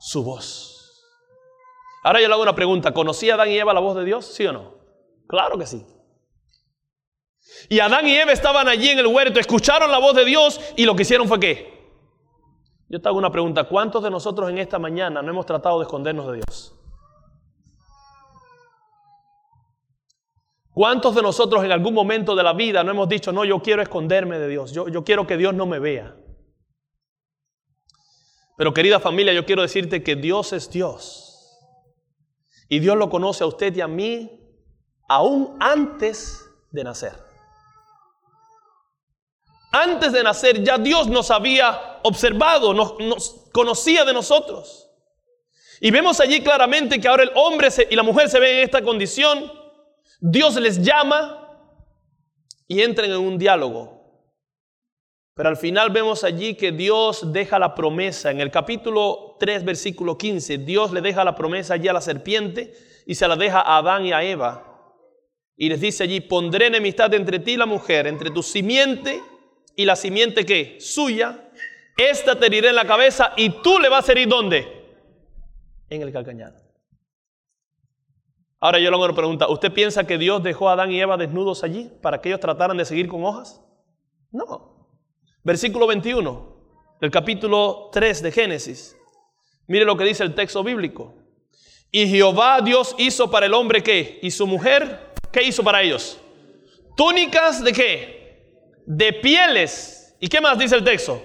Su 0.00 0.24
voz. 0.24 1.06
Ahora 2.02 2.20
yo 2.20 2.26
le 2.26 2.34
hago 2.34 2.42
una 2.42 2.54
pregunta. 2.54 2.92
¿Conocía 2.92 3.34
Adán 3.34 3.48
y 3.50 3.58
Eva 3.58 3.72
la 3.72 3.80
voz 3.80 3.96
de 3.96 4.04
Dios? 4.04 4.26
¿Sí 4.26 4.44
o 4.46 4.52
no? 4.52 4.74
Claro 5.28 5.56
que 5.56 5.66
sí. 5.66 5.86
Y 7.68 7.78
Adán 7.78 8.08
y 8.08 8.16
Eva 8.16 8.32
estaban 8.32 8.66
allí 8.66 8.88
en 8.88 8.98
el 8.98 9.06
huerto, 9.06 9.38
escucharon 9.38 9.90
la 9.90 9.98
voz 9.98 10.14
de 10.14 10.24
Dios 10.24 10.60
y 10.76 10.84
lo 10.84 10.96
que 10.96 11.02
hicieron 11.02 11.28
fue 11.28 11.38
qué? 11.38 11.80
Yo 12.88 13.00
te 13.00 13.08
hago 13.08 13.18
una 13.18 13.30
pregunta. 13.30 13.64
¿Cuántos 13.64 14.02
de 14.02 14.10
nosotros 14.10 14.50
en 14.50 14.58
esta 14.58 14.80
mañana 14.80 15.22
no 15.22 15.30
hemos 15.30 15.46
tratado 15.46 15.78
de 15.78 15.84
escondernos 15.84 16.26
de 16.26 16.36
Dios? 16.38 16.79
¿Cuántos 20.80 21.14
de 21.14 21.20
nosotros 21.20 21.62
en 21.62 21.72
algún 21.72 21.92
momento 21.92 22.34
de 22.34 22.42
la 22.42 22.54
vida 22.54 22.82
no 22.82 22.92
hemos 22.92 23.06
dicho, 23.06 23.32
no, 23.32 23.44
yo 23.44 23.60
quiero 23.60 23.82
esconderme 23.82 24.38
de 24.38 24.48
Dios, 24.48 24.72
yo, 24.72 24.88
yo 24.88 25.04
quiero 25.04 25.26
que 25.26 25.36
Dios 25.36 25.52
no 25.52 25.66
me 25.66 25.78
vea? 25.78 26.16
Pero 28.56 28.72
querida 28.72 28.98
familia, 28.98 29.34
yo 29.34 29.44
quiero 29.44 29.60
decirte 29.60 30.02
que 30.02 30.16
Dios 30.16 30.54
es 30.54 30.70
Dios. 30.70 31.58
Y 32.70 32.78
Dios 32.78 32.96
lo 32.96 33.10
conoce 33.10 33.44
a 33.44 33.46
usted 33.46 33.76
y 33.76 33.82
a 33.82 33.88
mí 33.88 34.40
aún 35.06 35.58
antes 35.60 36.50
de 36.70 36.82
nacer. 36.82 37.12
Antes 39.72 40.12
de 40.12 40.22
nacer 40.22 40.64
ya 40.64 40.78
Dios 40.78 41.08
nos 41.08 41.30
había 41.30 42.00
observado, 42.04 42.72
nos, 42.72 42.98
nos 43.00 43.50
conocía 43.52 44.06
de 44.06 44.14
nosotros. 44.14 44.88
Y 45.78 45.90
vemos 45.90 46.20
allí 46.20 46.42
claramente 46.42 46.98
que 46.98 47.08
ahora 47.08 47.24
el 47.24 47.32
hombre 47.34 47.68
y 47.90 47.94
la 47.94 48.02
mujer 48.02 48.30
se 48.30 48.40
ven 48.40 48.56
en 48.56 48.64
esta 48.64 48.80
condición. 48.80 49.59
Dios 50.20 50.56
les 50.56 50.82
llama 50.82 51.36
y 52.68 52.82
entran 52.82 53.10
en 53.10 53.16
un 53.16 53.38
diálogo. 53.38 54.00
Pero 55.34 55.48
al 55.48 55.56
final 55.56 55.90
vemos 55.90 56.22
allí 56.22 56.54
que 56.54 56.70
Dios 56.70 57.32
deja 57.32 57.58
la 57.58 57.74
promesa. 57.74 58.30
En 58.30 58.40
el 58.40 58.50
capítulo 58.50 59.36
3, 59.40 59.64
versículo 59.64 60.18
15, 60.18 60.58
Dios 60.58 60.92
le 60.92 61.00
deja 61.00 61.24
la 61.24 61.34
promesa 61.34 61.74
allí 61.74 61.88
a 61.88 61.94
la 61.94 62.02
serpiente 62.02 62.74
y 63.06 63.14
se 63.14 63.26
la 63.26 63.36
deja 63.36 63.60
a 63.60 63.78
Adán 63.78 64.04
y 64.04 64.12
a 64.12 64.22
Eva. 64.22 64.66
Y 65.56 65.68
les 65.70 65.80
dice 65.80 66.04
allí, 66.04 66.20
pondré 66.20 66.66
enemistad 66.66 67.12
entre 67.14 67.38
ti 67.38 67.52
y 67.52 67.56
la 67.56 67.66
mujer, 67.66 68.06
entre 68.06 68.30
tu 68.30 68.42
simiente 68.42 69.22
y 69.76 69.86
la 69.86 69.96
simiente 69.96 70.44
que 70.44 70.76
suya. 70.80 71.50
Esta 71.96 72.38
te 72.38 72.46
heriré 72.46 72.68
en 72.68 72.76
la 72.76 72.86
cabeza 72.86 73.32
y 73.36 73.62
tú 73.62 73.78
le 73.78 73.88
vas 73.88 74.08
a 74.08 74.12
herir 74.12 74.28
¿dónde? 74.28 74.66
En 75.88 76.02
el 76.02 76.12
calcañar. 76.12 76.69
Ahora 78.60 78.78
yo 78.78 78.90
le 78.90 78.96
hago 78.96 79.04
una 79.04 79.14
pregunta. 79.14 79.48
¿Usted 79.48 79.72
piensa 79.72 80.06
que 80.06 80.18
Dios 80.18 80.42
dejó 80.42 80.68
a 80.68 80.74
Adán 80.74 80.92
y 80.92 81.00
Eva 81.00 81.16
desnudos 81.16 81.64
allí 81.64 81.90
para 82.02 82.20
que 82.20 82.28
ellos 82.28 82.40
trataran 82.40 82.76
de 82.76 82.84
seguir 82.84 83.08
con 83.08 83.24
hojas? 83.24 83.62
No. 84.30 84.86
Versículo 85.42 85.86
21 85.86 86.60
del 87.00 87.10
capítulo 87.10 87.88
3 87.90 88.22
de 88.22 88.32
Génesis. 88.32 88.96
Mire 89.66 89.86
lo 89.86 89.96
que 89.96 90.04
dice 90.04 90.22
el 90.24 90.34
texto 90.34 90.62
bíblico. 90.62 91.14
Y 91.90 92.06
Jehová 92.06 92.60
Dios 92.60 92.94
hizo 92.98 93.30
para 93.30 93.46
el 93.46 93.54
hombre 93.54 93.82
qué? 93.82 94.18
Y 94.22 94.30
su 94.30 94.46
mujer, 94.46 95.14
¿qué 95.32 95.42
hizo 95.42 95.64
para 95.64 95.82
ellos? 95.82 96.20
Túnicas 96.96 97.64
de 97.64 97.72
qué? 97.72 98.82
De 98.84 99.14
pieles. 99.14 100.14
¿Y 100.20 100.28
qué 100.28 100.40
más 100.40 100.58
dice 100.58 100.76
el 100.76 100.84
texto? 100.84 101.22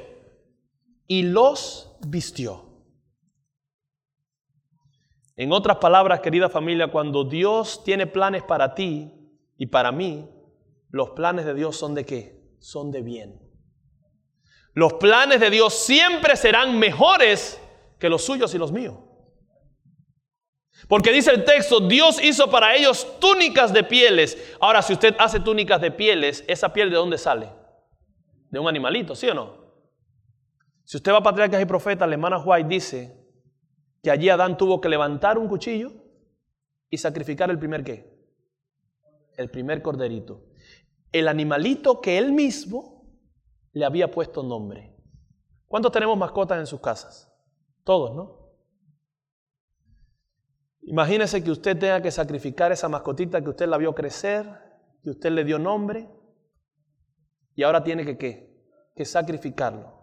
Y 1.05 1.23
los 1.23 1.91
vistió. 2.07 2.64
En 5.37 5.51
otras 5.51 5.77
palabras, 5.77 6.21
querida 6.21 6.49
familia, 6.49 6.87
cuando 6.87 7.25
Dios 7.25 7.83
tiene 7.83 8.07
planes 8.07 8.43
para 8.43 8.73
ti 8.73 9.11
y 9.57 9.67
para 9.67 9.91
mí, 9.91 10.29
los 10.89 11.09
planes 11.09 11.45
de 11.45 11.53
Dios 11.53 11.75
son 11.75 11.93
de 11.93 12.05
qué? 12.05 12.41
Son 12.59 12.89
de 12.91 13.01
bien. 13.01 13.41
Los 14.73 14.93
planes 14.93 15.39
de 15.39 15.49
Dios 15.49 15.73
siempre 15.73 16.35
serán 16.35 16.79
mejores 16.79 17.61
que 17.99 18.09
los 18.09 18.23
suyos 18.23 18.53
y 18.55 18.57
los 18.57 18.71
míos. 18.71 18.97
Porque 20.87 21.11
dice 21.11 21.31
el 21.31 21.43
texto, 21.43 21.79
Dios 21.79 22.21
hizo 22.23 22.49
para 22.49 22.75
ellos 22.75 23.19
túnicas 23.19 23.73
de 23.73 23.83
pieles. 23.83 24.55
Ahora, 24.59 24.81
si 24.81 24.93
usted 24.93 25.15
hace 25.17 25.39
túnicas 25.39 25.81
de 25.81 25.91
pieles, 25.91 26.43
¿esa 26.47 26.71
piel 26.71 26.89
de 26.89 26.97
dónde 26.97 27.17
sale? 27.17 27.49
De 28.49 28.59
un 28.59 28.67
animalito, 28.67 29.15
¿sí 29.15 29.27
o 29.29 29.33
no? 29.33 29.65
Si 30.83 30.97
usted 30.97 31.11
va 31.11 31.17
a 31.17 31.23
Patriarcas 31.23 31.61
y 31.61 31.65
Profetas, 31.65 32.07
la 32.07 32.13
hermana 32.13 32.37
White 32.37 32.69
dice 32.69 33.24
que 34.05 34.11
allí 34.11 34.29
Adán 34.29 34.55
tuvo 34.55 34.79
que 34.79 34.87
levantar 34.87 35.39
un 35.39 35.47
cuchillo 35.47 35.91
y 36.91 36.97
sacrificar 36.99 37.49
el 37.49 37.57
primer 37.57 37.83
qué? 37.83 38.23
El 39.35 39.49
primer 39.49 39.81
corderito. 39.81 40.45
El 41.11 41.27
animalito 41.27 42.01
que 42.01 42.19
él 42.19 42.31
mismo 42.31 43.09
le 43.71 43.83
había 43.83 44.11
puesto 44.11 44.43
nombre. 44.43 44.95
¿Cuántos 45.65 45.91
tenemos 45.91 46.15
mascotas 46.19 46.59
en 46.59 46.67
sus 46.67 46.81
casas? 46.81 47.33
Todos, 47.83 48.15
¿no? 48.15 48.51
Imagínese 50.83 51.43
que 51.43 51.49
usted 51.49 51.75
tenga 51.75 51.99
que 51.99 52.11
sacrificar 52.11 52.71
esa 52.71 52.87
mascotita 52.87 53.41
que 53.41 53.49
usted 53.49 53.67
la 53.67 53.79
vio 53.79 53.95
crecer, 53.95 54.47
que 55.01 55.09
usted 55.09 55.31
le 55.31 55.43
dio 55.43 55.57
nombre, 55.57 56.07
y 57.55 57.63
ahora 57.63 57.83
tiene 57.83 58.05
que 58.05 58.19
qué? 58.19 58.69
Que 58.95 59.03
sacrificarlo. 59.03 59.94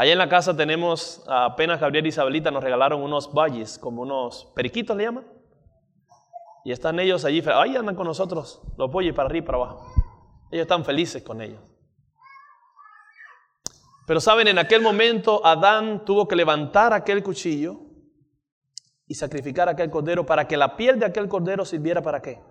Allá 0.00 0.12
en 0.12 0.18
la 0.18 0.30
casa 0.30 0.56
tenemos, 0.56 1.22
apenas 1.26 1.78
Gabriel 1.78 2.06
y 2.06 2.08
Isabelita 2.08 2.50
nos 2.50 2.64
regalaron 2.64 3.02
unos 3.02 3.30
valles, 3.34 3.78
como 3.78 4.00
unos 4.00 4.50
periquitos 4.56 4.96
le 4.96 5.04
llaman. 5.04 5.26
Y 6.64 6.72
están 6.72 6.98
ellos 7.00 7.26
allí, 7.26 7.44
ahí 7.54 7.76
andan 7.76 7.94
con 7.94 8.06
nosotros, 8.06 8.62
los 8.78 8.90
pollos 8.90 9.14
para 9.14 9.28
arriba 9.28 9.44
y 9.44 9.46
para 9.46 9.58
abajo. 9.58 9.92
Ellos 10.50 10.62
están 10.62 10.86
felices 10.86 11.22
con 11.22 11.42
ellos. 11.42 11.60
Pero 14.06 14.20
saben, 14.20 14.48
en 14.48 14.58
aquel 14.58 14.80
momento 14.80 15.44
Adán 15.44 16.02
tuvo 16.06 16.26
que 16.26 16.34
levantar 16.34 16.94
aquel 16.94 17.22
cuchillo 17.22 17.82
y 19.06 19.14
sacrificar 19.14 19.68
aquel 19.68 19.90
cordero 19.90 20.24
para 20.24 20.48
que 20.48 20.56
la 20.56 20.78
piel 20.78 20.98
de 20.98 21.04
aquel 21.04 21.28
cordero 21.28 21.66
sirviera 21.66 22.00
para 22.00 22.22
qué? 22.22 22.42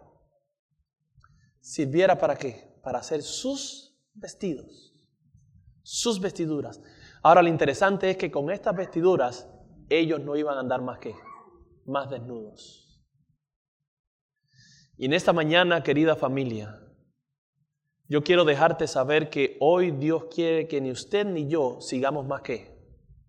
Sirviera 1.62 2.16
para 2.16 2.36
qué? 2.36 2.80
Para 2.84 3.00
hacer 3.00 3.24
sus 3.24 4.00
vestidos, 4.14 4.94
sus 5.82 6.22
vestiduras. 6.22 6.80
Ahora 7.22 7.42
lo 7.42 7.50
interesante 7.50 8.10
es 8.10 8.18
que 8.18 8.32
con 8.32 8.50
estas 8.50 8.76
vestiduras 8.76 9.50
ellos 9.90 10.22
no 10.22 10.36
iban 10.36 10.58
a 10.58 10.62
andar 10.62 10.82
más 10.82 11.00
que 11.00 11.16
más 11.86 12.10
desnudos. 12.10 13.02
Y 14.98 15.06
en 15.06 15.14
esta 15.14 15.34
mañana, 15.34 15.82
querida 15.82 16.16
familia, 16.16 16.80
yo 18.08 18.24
quiero 18.24 18.44
dejarte 18.44 18.88
saber 18.88 19.30
que 19.30 19.58
hoy 19.60 19.92
Dios 19.92 20.26
quiere 20.34 20.68
que 20.68 20.82
ni 20.82 20.92
usted 20.92 21.26
ni 21.26 21.48
yo 21.48 21.80
sigamos 21.80 22.26
más 22.26 22.42
que 22.42 22.78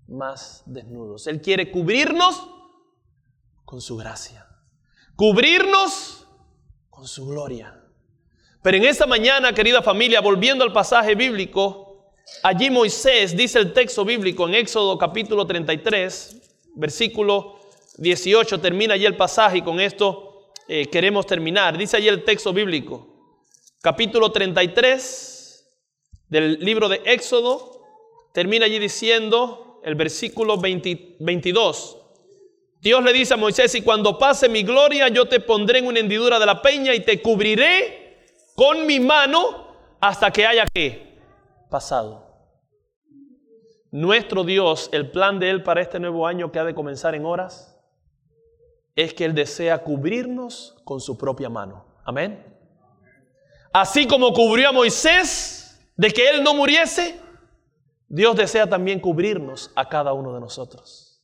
más 0.09 0.63
desnudos. 0.67 1.27
Él 1.27 1.41
quiere 1.41 1.71
cubrirnos 1.71 2.49
con 3.65 3.81
su 3.81 3.97
gracia, 3.97 4.47
cubrirnos 5.17 6.27
con 6.89 7.07
su 7.07 7.27
gloria. 7.27 7.85
Pero 8.63 8.77
en 8.77 8.85
esta 8.85 9.07
mañana, 9.07 9.53
querida 9.53 9.83
familia, 9.83 10.21
volviendo 10.21 10.65
al 10.65 10.73
pasaje 10.73 11.15
bíblico, 11.15 11.90
allí 12.43 12.71
Moisés 12.71 13.37
dice 13.37 13.59
el 13.59 13.73
texto 13.73 14.05
bíblico 14.05 14.49
en 14.49 14.55
Éxodo 14.55 14.97
capítulo 14.99 15.47
33, 15.47 16.37
versículo 16.75 17.59
18, 17.99 18.61
termina 18.61 18.95
allí 18.95 19.07
el 19.07 19.17
pasaje 19.17 19.59
y 19.59 19.63
con 19.63 19.81
esto 19.81 20.53
eh, 20.69 20.87
queremos 20.87 21.27
terminar. 21.27 21.77
Dice 21.77 21.97
allí 21.97 22.09
el 22.09 22.25
texto 22.25 22.53
bíblico 22.53 23.07
capítulo 23.83 24.31
33 24.31 25.67
del 26.29 26.59
libro 26.61 26.89
de 26.89 27.03
Éxodo, 27.05 27.83
termina 28.33 28.67
allí 28.67 28.79
diciendo 28.79 29.81
el 29.85 29.95
versículo 29.95 30.59
22. 30.59 31.97
Dios 32.81 33.05
le 33.05 33.13
dice 33.13 33.35
a 33.35 33.37
Moisés, 33.37 33.75
y 33.75 33.83
cuando 33.83 34.19
pase 34.19 34.49
mi 34.49 34.63
gloria, 34.63 35.09
yo 35.09 35.27
te 35.27 35.41
pondré 35.41 35.81
en 35.81 35.87
una 35.87 36.01
hendidura 36.01 36.39
de 36.39 36.47
la 36.47 36.63
peña 36.63 36.95
y 36.95 37.01
te 37.01 37.21
cubriré 37.21 38.35
con 38.55 38.87
mi 38.87 39.01
mano 39.01 39.67
hasta 40.01 40.31
que 40.31 40.47
haya 40.47 40.65
que 40.73 41.10
pasado. 41.71 42.29
Nuestro 43.91 44.45
Dios, 44.45 44.91
el 44.93 45.11
plan 45.11 45.39
de 45.39 45.51
Él 45.51 45.63
para 45.63 45.81
este 45.81 45.99
nuevo 45.99 46.27
año 46.27 46.53
que 46.53 46.59
ha 46.59 46.65
de 46.65 46.75
comenzar 46.75 47.15
en 47.15 47.25
horas, 47.25 47.81
es 48.95 49.15
que 49.15 49.25
Él 49.25 49.35
desea 49.35 49.83
cubrirnos 49.83 50.77
con 50.85 51.01
su 51.01 51.17
propia 51.17 51.49
mano. 51.49 51.87
Amén. 52.05 52.51
Así 53.73 54.07
como 54.07 54.33
cubrió 54.33 54.71
a 54.71 54.73
Moisés 54.73 55.81
de 55.97 56.11
que 56.11 56.29
él 56.29 56.43
no 56.43 56.55
muriese, 56.55 57.21
Dios 58.09 58.35
desea 58.35 58.69
también 58.69 58.99
cubrirnos 58.99 59.71
a 59.77 59.89
cada 59.89 60.13
uno 60.13 60.35
de 60.35 60.41
nosotros. 60.41 61.23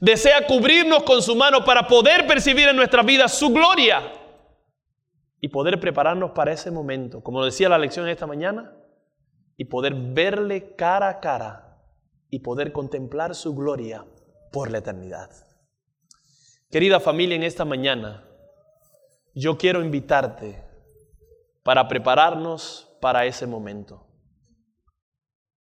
Desea 0.00 0.46
cubrirnos 0.46 1.02
con 1.02 1.20
su 1.22 1.36
mano 1.36 1.64
para 1.64 1.86
poder 1.86 2.26
percibir 2.26 2.68
en 2.68 2.76
nuestra 2.76 3.02
vida 3.02 3.28
su 3.28 3.50
gloria 3.50 4.12
y 5.40 5.48
poder 5.48 5.78
prepararnos 5.78 6.30
para 6.30 6.52
ese 6.52 6.70
momento, 6.70 7.22
como 7.22 7.44
decía 7.44 7.68
la 7.68 7.78
lección 7.78 8.08
esta 8.08 8.26
mañana, 8.26 8.72
y 9.58 9.66
poder 9.66 9.92
verle 9.94 10.74
cara 10.76 11.08
a 11.08 11.20
cara 11.20 11.82
y 12.30 12.38
poder 12.38 12.72
contemplar 12.72 13.34
su 13.34 13.54
gloria 13.54 14.06
por 14.52 14.70
la 14.70 14.78
eternidad. 14.78 15.30
Querida 16.70 17.00
familia, 17.00 17.36
en 17.36 17.42
esta 17.42 17.64
mañana 17.64 18.24
yo 19.34 19.58
quiero 19.58 19.82
invitarte 19.82 20.64
para 21.62 21.88
prepararnos 21.88 22.88
para 23.00 23.26
ese 23.26 23.46
momento. 23.46 24.06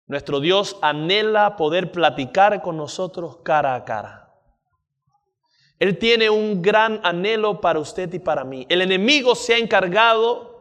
Nuestro 0.06 0.40
Dios 0.40 0.76
anhela 0.82 1.56
poder 1.56 1.90
platicar 1.90 2.62
con 2.62 2.76
nosotros 2.76 3.38
cara 3.42 3.74
a 3.74 3.84
cara. 3.84 4.34
Él 5.78 5.98
tiene 5.98 6.28
un 6.28 6.60
gran 6.60 7.00
anhelo 7.04 7.60
para 7.60 7.78
usted 7.78 8.12
y 8.12 8.18
para 8.18 8.44
mí. 8.44 8.66
El 8.68 8.82
enemigo 8.82 9.34
se 9.34 9.54
ha 9.54 9.58
encargado 9.58 10.57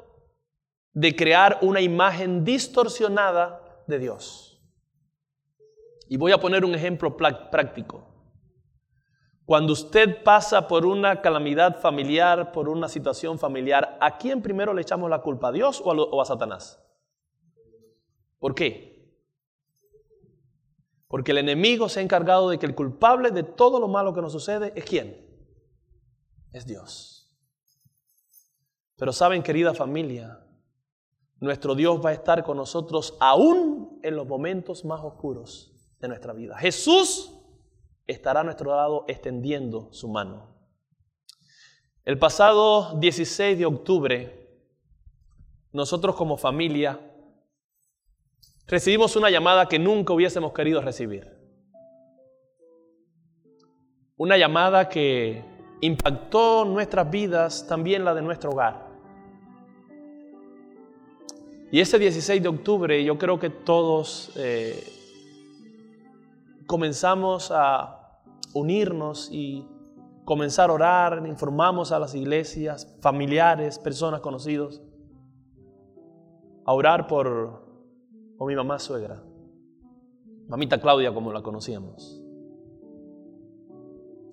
de 0.97 1.15
crear 1.15 1.59
una 1.61 1.79
imagen 1.79 2.43
distorsionada 2.43 3.61
de 3.85 3.99
Dios. 3.99 4.59
Y 6.09 6.17
voy 6.17 6.31
a 6.31 6.39
poner 6.39 6.65
un 6.65 6.73
ejemplo 6.73 7.15
práctico. 7.15 8.03
Cuando 9.45 9.73
usted 9.73 10.23
pasa 10.23 10.67
por 10.67 10.87
una 10.87 11.21
calamidad 11.21 11.79
familiar, 11.79 12.51
por 12.51 12.67
una 12.67 12.89
situación 12.89 13.37
familiar, 13.37 13.95
¿a 14.01 14.17
quién 14.17 14.41
primero 14.41 14.73
le 14.73 14.81
echamos 14.81 15.07
la 15.07 15.21
culpa? 15.21 15.49
¿A 15.49 15.51
Dios 15.51 15.83
o 15.85 16.19
a, 16.19 16.25
Satanás? 16.25 16.83
¿Por 18.39 18.55
qué? 18.55 19.15
Porque 21.07 21.29
el 21.29 21.37
enemigo 21.37 21.89
se 21.89 21.99
ha 21.99 22.03
encargado 22.03 22.49
de 22.49 22.57
que 22.57 22.65
el 22.65 22.73
culpable 22.73 23.29
de 23.29 23.43
todo 23.43 23.79
lo 23.79 23.87
malo 23.87 24.15
que 24.15 24.21
nos 24.21 24.31
sucede 24.31 24.73
es 24.75 24.83
quién? 24.83 25.23
Es 26.51 26.65
Dios. 26.65 27.31
Pero 28.95 29.13
saben, 29.13 29.43
querida 29.43 29.75
familia, 29.75 30.43
nuestro 31.39 31.75
Dios 31.75 32.03
va 32.03 32.09
a 32.09 32.13
estar 32.13 32.43
con 32.43 32.57
nosotros 32.57 33.15
aún 33.19 33.99
en 34.03 34.15
los 34.15 34.27
momentos 34.27 34.85
más 34.85 35.01
oscuros 35.01 35.73
de 35.99 36.07
nuestra 36.07 36.33
vida. 36.33 36.57
Jesús 36.57 37.33
estará 38.07 38.39
a 38.39 38.43
nuestro 38.43 38.75
lado 38.75 39.05
extendiendo 39.07 39.89
su 39.91 40.07
mano. 40.07 40.55
El 42.05 42.17
pasado 42.17 42.97
16 42.99 43.57
de 43.57 43.65
octubre, 43.65 44.47
nosotros 45.73 46.15
como 46.15 46.37
familia 46.37 46.99
recibimos 48.65 49.15
una 49.15 49.29
llamada 49.29 49.67
que 49.67 49.77
nunca 49.77 50.13
hubiésemos 50.13 50.53
querido 50.53 50.81
recibir. 50.81 51.35
Una 54.15 54.37
llamada 54.37 54.89
que 54.89 55.43
impactó 55.81 56.65
nuestras 56.65 57.09
vidas, 57.11 57.67
también 57.67 58.03
la 58.03 58.15
de 58.15 58.21
nuestro 58.21 58.51
hogar. 58.51 58.86
Y 61.71 61.81
ese 61.81 61.99
16 61.99 62.41
de 62.41 62.47
octubre 62.47 63.03
yo 63.03 63.17
creo 63.17 63.39
que 63.39 63.49
todos 63.49 64.31
eh, 64.37 64.81
comenzamos 66.65 67.51
a 67.51 68.21
unirnos 68.53 69.29
y 69.31 69.67
comenzar 70.23 70.69
a 70.69 70.73
orar, 70.73 71.23
informamos 71.27 71.91
a 71.91 71.99
las 71.99 72.15
iglesias, 72.15 72.97
familiares, 73.01 73.79
personas 73.79 74.21
conocidos, 74.21 74.81
a 76.65 76.73
orar 76.73 77.07
por, 77.07 77.65
por 78.37 78.47
mi 78.47 78.55
mamá 78.55 78.79
suegra, 78.79 79.23
mamita 80.47 80.79
Claudia 80.79 81.13
como 81.13 81.33
la 81.33 81.41
conocíamos. 81.41 82.21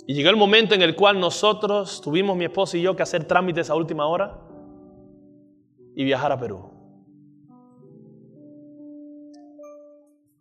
Y 0.07 0.15
llegó 0.15 0.31
el 0.31 0.37
momento 0.37 0.75
en 0.75 0.83
el 0.83 0.95
cual 0.95 1.19
nosotros 1.19 2.01
tuvimos, 2.01 2.37
mi 2.37 2.45
esposa 2.45 2.77
y 2.77 2.83
yo, 2.83 2.95
que 2.95 3.03
hacer 3.03 3.25
trámites 3.25 3.71
a 3.71 3.75
última 3.75 4.07
hora 4.07 4.39
y 5.97 6.05
viajar 6.05 6.31
a 6.31 6.39
Perú. 6.39 6.74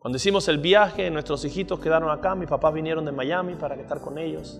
Cuando 0.03 0.17
hicimos 0.17 0.49
el 0.49 0.57
viaje, 0.57 1.09
nuestros 1.09 1.45
hijitos 1.45 1.79
quedaron 1.79 2.11
acá, 2.11 2.35
mis 2.35 2.49
papás 2.49 2.73
vinieron 2.73 3.05
de 3.05 3.13
Miami 3.13 3.55
para 3.55 3.75
estar 3.75 4.01
con 4.01 4.17
ellos. 4.17 4.59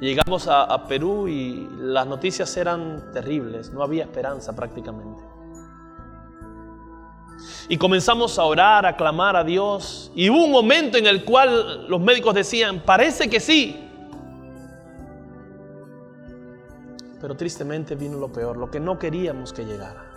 Llegamos 0.00 0.46
a, 0.46 0.62
a, 0.62 0.86
Perú 0.86 1.26
y 1.26 1.68
las 1.80 2.06
noticias 2.06 2.56
eran 2.56 3.10
terribles, 3.12 3.72
no 3.72 3.82
había 3.82 4.04
esperanza 4.04 4.54
prácticamente. 4.54 5.24
Y 7.68 7.76
comenzamos 7.76 8.38
a 8.38 8.44
orar, 8.44 8.86
a 8.86 8.96
clamar 8.96 9.34
a 9.34 9.42
Dios. 9.42 10.12
Y 10.14 10.30
hubo 10.30 10.44
un 10.44 10.52
momento 10.52 10.96
en 10.96 11.08
el 11.08 11.24
cual 11.24 11.88
los 11.88 12.00
médicos 12.00 12.36
decían, 12.36 12.78
parece 12.86 13.28
que 13.28 13.40
sí. 13.40 13.84
Pero 17.20 17.34
tristemente 17.34 17.96
vino 17.96 18.16
lo 18.16 18.32
peor, 18.32 18.56
lo 18.56 18.70
que 18.70 18.78
no 18.78 18.96
queríamos 18.96 19.52
que 19.52 19.64
llegara. 19.64 20.09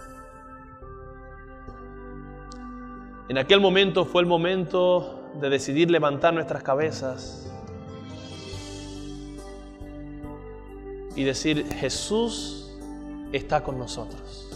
En 3.29 3.37
aquel 3.37 3.61
momento 3.61 4.03
fue 4.03 4.21
el 4.21 4.27
momento 4.27 5.29
de 5.39 5.49
decidir 5.49 5.89
levantar 5.89 6.33
nuestras 6.33 6.61
cabezas 6.61 7.49
y 11.15 11.23
decir, 11.23 11.65
Jesús 11.73 12.69
está 13.31 13.63
con 13.63 13.79
nosotros. 13.79 14.49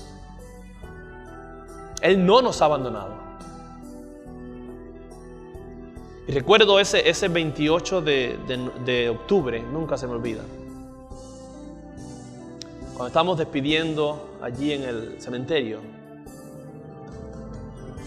Él 2.01 2.25
no 2.25 2.41
nos 2.41 2.61
ha 2.61 2.65
abandonado. 2.65 3.15
Y 6.27 6.31
recuerdo 6.33 6.79
ese, 6.79 7.09
ese 7.09 7.29
28 7.29 8.01
de, 8.01 8.37
de, 8.47 8.71
de 8.83 9.09
octubre, 9.09 9.61
nunca 9.61 9.97
se 9.97 10.07
me 10.07 10.13
olvida. 10.13 10.43
Cuando 12.89 13.07
estábamos 13.07 13.37
despidiendo 13.37 14.37
allí 14.41 14.73
en 14.73 14.83
el 14.83 15.21
cementerio, 15.21 15.79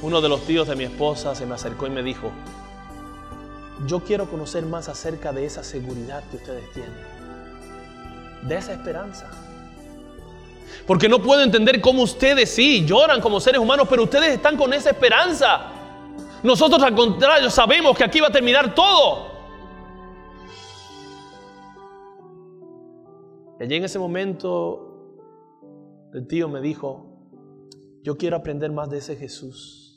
uno 0.03 0.21
de 0.21 0.29
los 0.29 0.43
tíos 0.43 0.67
de 0.69 0.77
mi 0.77 0.85
esposa 0.85 1.35
se 1.35 1.47
me 1.47 1.55
acercó 1.55 1.87
y 1.87 1.91
me 1.91 2.03
dijo, 2.03 2.31
yo 3.87 4.01
quiero 4.01 4.31
conocer 4.31 4.65
más 4.65 4.89
acerca 4.89 5.33
de 5.33 5.45
esa 5.45 5.63
seguridad 5.63 6.23
que 6.31 6.37
ustedes 6.37 6.71
tienen, 6.73 6.95
de 8.43 8.57
esa 8.57 8.73
esperanza. 8.73 9.31
Porque 10.87 11.09
no 11.09 11.21
puedo 11.21 11.43
entender 11.43 11.81
cómo 11.81 12.03
ustedes 12.03 12.51
sí 12.51 12.85
lloran 12.87 13.21
como 13.21 13.41
seres 13.41 13.61
humanos, 13.61 13.87
pero 13.89 14.05
ustedes 14.05 14.35
están 14.35 14.57
con 14.57 14.73
esa 14.73 14.91
esperanza. 14.91 15.73
Nosotros 16.43 16.83
al 16.83 16.95
contrario 16.95 17.51
sabemos 17.51 17.97
que 17.97 18.05
aquí 18.05 18.21
va 18.21 18.29
a 18.29 18.33
terminar 18.33 18.75
todo. 18.75 19.31
Y 23.59 23.65
allí 23.65 23.77
en 23.77 23.85
ese 23.85 23.99
momento 23.99 24.91
el 26.15 26.27
tío 26.27 26.49
me 26.49 26.61
dijo, 26.61 27.07
yo 28.03 28.17
quiero 28.17 28.37
aprender 28.37 28.73
más 28.73 28.89
de 28.89 28.99
ese 28.99 29.17
Jesús. 29.17 29.90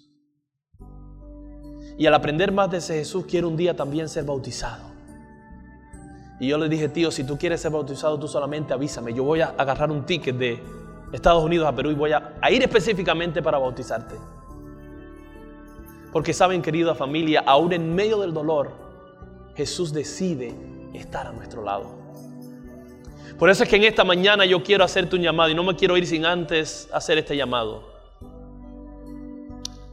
Y 1.97 2.05
al 2.05 2.13
aprender 2.13 2.51
más 2.51 2.71
de 2.71 2.77
ese 2.77 2.95
Jesús, 2.95 3.25
quiero 3.27 3.47
un 3.47 3.57
día 3.57 3.75
también 3.75 4.09
ser 4.09 4.23
bautizado. 4.23 4.91
Y 6.39 6.47
yo 6.47 6.57
le 6.57 6.67
dije, 6.67 6.89
tío, 6.89 7.11
si 7.11 7.23
tú 7.23 7.37
quieres 7.37 7.61
ser 7.61 7.71
bautizado, 7.71 8.19
tú 8.19 8.27
solamente 8.27 8.73
avísame. 8.73 9.13
Yo 9.13 9.23
voy 9.23 9.41
a 9.41 9.53
agarrar 9.57 9.91
un 9.91 10.05
ticket 10.05 10.35
de 10.35 10.61
Estados 11.11 11.43
Unidos 11.43 11.67
a 11.67 11.75
Perú 11.75 11.91
y 11.91 11.95
voy 11.95 12.11
a, 12.11 12.33
a 12.41 12.51
ir 12.51 12.63
específicamente 12.63 13.41
para 13.41 13.57
bautizarte. 13.57 14.15
Porque 16.11 16.33
saben, 16.33 16.61
querida 16.61 16.95
familia, 16.95 17.43
aún 17.45 17.73
en 17.73 17.93
medio 17.93 18.19
del 18.19 18.33
dolor, 18.33 18.71
Jesús 19.55 19.93
decide 19.93 20.53
estar 20.93 21.27
a 21.27 21.31
nuestro 21.31 21.63
lado. 21.63 22.03
Por 23.37 23.49
eso 23.49 23.63
es 23.63 23.69
que 23.69 23.75
en 23.75 23.83
esta 23.83 24.03
mañana 24.03 24.45
yo 24.45 24.63
quiero 24.63 24.83
hacerte 24.83 25.15
un 25.15 25.21
llamado 25.21 25.49
y 25.49 25.55
no 25.55 25.63
me 25.63 25.75
quiero 25.75 25.97
ir 25.97 26.05
sin 26.05 26.25
antes 26.25 26.87
hacer 26.93 27.17
este 27.17 27.35
llamado. 27.35 27.83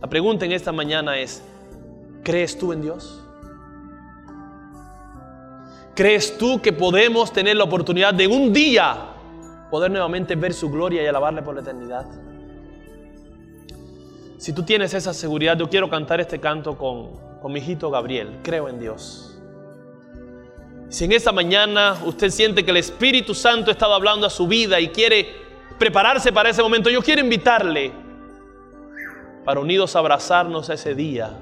La 0.00 0.08
pregunta 0.08 0.44
en 0.44 0.52
esta 0.52 0.72
mañana 0.72 1.18
es, 1.18 1.42
¿Crees 2.22 2.58
tú 2.58 2.72
en 2.72 2.82
Dios? 2.82 3.24
¿Crees 5.94 6.38
tú 6.38 6.60
que 6.60 6.72
podemos 6.72 7.32
tener 7.32 7.56
la 7.56 7.64
oportunidad 7.64 8.14
de 8.14 8.26
un 8.26 8.52
día 8.52 8.96
poder 9.70 9.90
nuevamente 9.90 10.34
ver 10.34 10.52
su 10.52 10.70
gloria 10.70 11.02
y 11.02 11.06
alabarle 11.06 11.42
por 11.42 11.54
la 11.54 11.62
eternidad? 11.62 12.06
Si 14.38 14.52
tú 14.52 14.62
tienes 14.62 14.94
esa 14.94 15.12
seguridad, 15.12 15.58
yo 15.58 15.68
quiero 15.68 15.90
cantar 15.90 16.20
este 16.20 16.40
canto 16.40 16.78
con, 16.78 17.10
con 17.40 17.52
mi 17.52 17.60
hijito 17.60 17.90
Gabriel. 17.90 18.38
Creo 18.42 18.68
en 18.68 18.78
Dios. 18.78 19.38
Si 20.88 21.04
en 21.04 21.12
esta 21.12 21.32
mañana 21.32 21.98
usted 22.04 22.30
siente 22.30 22.64
que 22.64 22.70
el 22.70 22.78
Espíritu 22.78 23.34
Santo 23.34 23.70
ha 23.70 23.72
estado 23.72 23.94
hablando 23.94 24.26
a 24.26 24.30
su 24.30 24.48
vida 24.48 24.80
y 24.80 24.88
quiere 24.88 25.28
prepararse 25.78 26.32
para 26.32 26.50
ese 26.50 26.62
momento, 26.62 26.90
yo 26.90 27.02
quiero 27.02 27.20
invitarle 27.20 27.92
para 29.44 29.60
unidos 29.60 29.94
abrazarnos 29.96 30.68
a 30.70 30.74
ese 30.74 30.94
día 30.94 31.36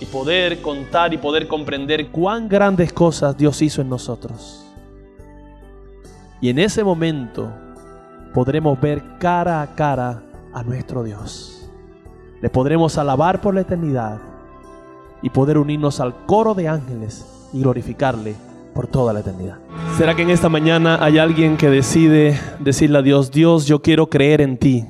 y 0.00 0.06
poder 0.06 0.60
contar 0.62 1.12
y 1.12 1.18
poder 1.18 1.48
comprender 1.48 2.08
cuán 2.10 2.48
grandes 2.48 2.92
cosas 2.92 3.36
Dios 3.36 3.60
hizo 3.62 3.82
en 3.82 3.88
nosotros. 3.88 4.64
Y 6.40 6.50
en 6.50 6.58
ese 6.58 6.84
momento 6.84 7.50
podremos 8.32 8.80
ver 8.80 9.02
cara 9.18 9.62
a 9.62 9.74
cara 9.74 10.22
a 10.52 10.62
nuestro 10.62 11.02
Dios. 11.02 11.68
Le 12.40 12.48
podremos 12.48 12.96
alabar 12.96 13.40
por 13.40 13.54
la 13.54 13.62
eternidad 13.62 14.18
y 15.22 15.30
poder 15.30 15.58
unirnos 15.58 15.98
al 15.98 16.14
coro 16.26 16.54
de 16.54 16.68
ángeles 16.68 17.26
y 17.52 17.60
glorificarle 17.60 18.36
por 18.72 18.86
toda 18.86 19.12
la 19.12 19.20
eternidad. 19.20 19.58
¿Será 19.96 20.14
que 20.14 20.22
en 20.22 20.30
esta 20.30 20.48
mañana 20.48 20.98
hay 21.02 21.18
alguien 21.18 21.56
que 21.56 21.68
decide 21.68 22.38
decirle 22.60 22.98
a 22.98 23.02
Dios, 23.02 23.32
Dios, 23.32 23.66
yo 23.66 23.82
quiero 23.82 24.08
creer 24.08 24.40
en 24.40 24.56
ti 24.56 24.84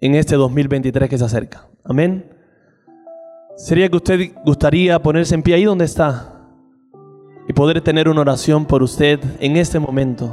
en 0.00 0.16
este 0.16 0.34
2023 0.34 1.08
que 1.08 1.18
se 1.18 1.24
acerca? 1.24 1.68
Amén. 1.84 2.31
Sería 3.56 3.88
que 3.88 3.96
usted 3.96 4.32
gustaría 4.44 5.00
ponerse 5.00 5.34
en 5.34 5.42
pie 5.42 5.54
ahí 5.54 5.64
donde 5.64 5.84
está 5.84 6.32
y 7.48 7.52
poder 7.52 7.80
tener 7.80 8.08
una 8.08 8.22
oración 8.22 8.64
por 8.64 8.82
usted 8.82 9.20
en 9.40 9.56
este 9.56 9.78
momento. 9.78 10.30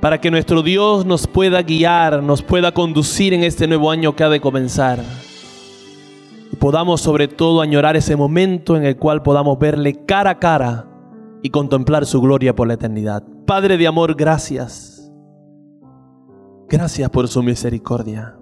Para 0.00 0.20
que 0.20 0.30
nuestro 0.30 0.62
Dios 0.62 1.06
nos 1.06 1.26
pueda 1.26 1.62
guiar, 1.62 2.22
nos 2.22 2.42
pueda 2.42 2.72
conducir 2.72 3.32
en 3.34 3.44
este 3.44 3.68
nuevo 3.68 3.90
año 3.90 4.16
que 4.16 4.24
ha 4.24 4.28
de 4.28 4.40
comenzar. 4.40 4.98
Y 6.52 6.56
podamos 6.56 7.00
sobre 7.00 7.28
todo 7.28 7.60
añorar 7.60 7.96
ese 7.96 8.16
momento 8.16 8.76
en 8.76 8.84
el 8.84 8.96
cual 8.96 9.22
podamos 9.22 9.58
verle 9.58 10.04
cara 10.04 10.30
a 10.30 10.38
cara 10.38 10.86
y 11.42 11.50
contemplar 11.50 12.04
su 12.06 12.20
gloria 12.20 12.54
por 12.54 12.66
la 12.66 12.74
eternidad. 12.74 13.22
Padre 13.46 13.76
de 13.76 13.86
amor, 13.86 14.16
gracias. 14.16 15.12
Gracias 16.68 17.08
por 17.10 17.28
su 17.28 17.42
misericordia. 17.42 18.41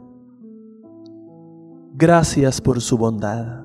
Gracias 2.01 2.63
por 2.63 2.81
su 2.81 2.97
bondad. 2.97 3.63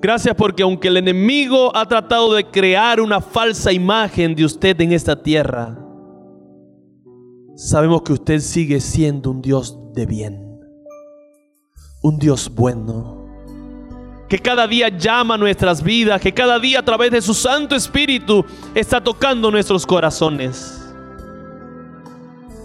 Gracias 0.00 0.34
porque 0.34 0.62
aunque 0.62 0.88
el 0.88 0.96
enemigo 0.96 1.70
ha 1.76 1.86
tratado 1.86 2.32
de 2.32 2.46
crear 2.50 3.02
una 3.02 3.20
falsa 3.20 3.70
imagen 3.70 4.34
de 4.34 4.46
usted 4.46 4.80
en 4.80 4.92
esta 4.92 5.22
tierra, 5.22 5.78
sabemos 7.54 8.00
que 8.00 8.14
usted 8.14 8.40
sigue 8.40 8.80
siendo 8.80 9.30
un 9.30 9.42
Dios 9.42 9.78
de 9.92 10.06
bien, 10.06 10.58
un 12.02 12.18
Dios 12.18 12.50
bueno, 12.54 13.26
que 14.26 14.38
cada 14.38 14.66
día 14.66 14.88
llama 14.88 15.36
nuestras 15.36 15.82
vidas, 15.82 16.18
que 16.18 16.32
cada 16.32 16.58
día 16.58 16.78
a 16.78 16.84
través 16.84 17.10
de 17.10 17.20
su 17.20 17.34
Santo 17.34 17.74
Espíritu 17.74 18.42
está 18.74 19.04
tocando 19.04 19.50
nuestros 19.50 19.84
corazones. 19.84 20.80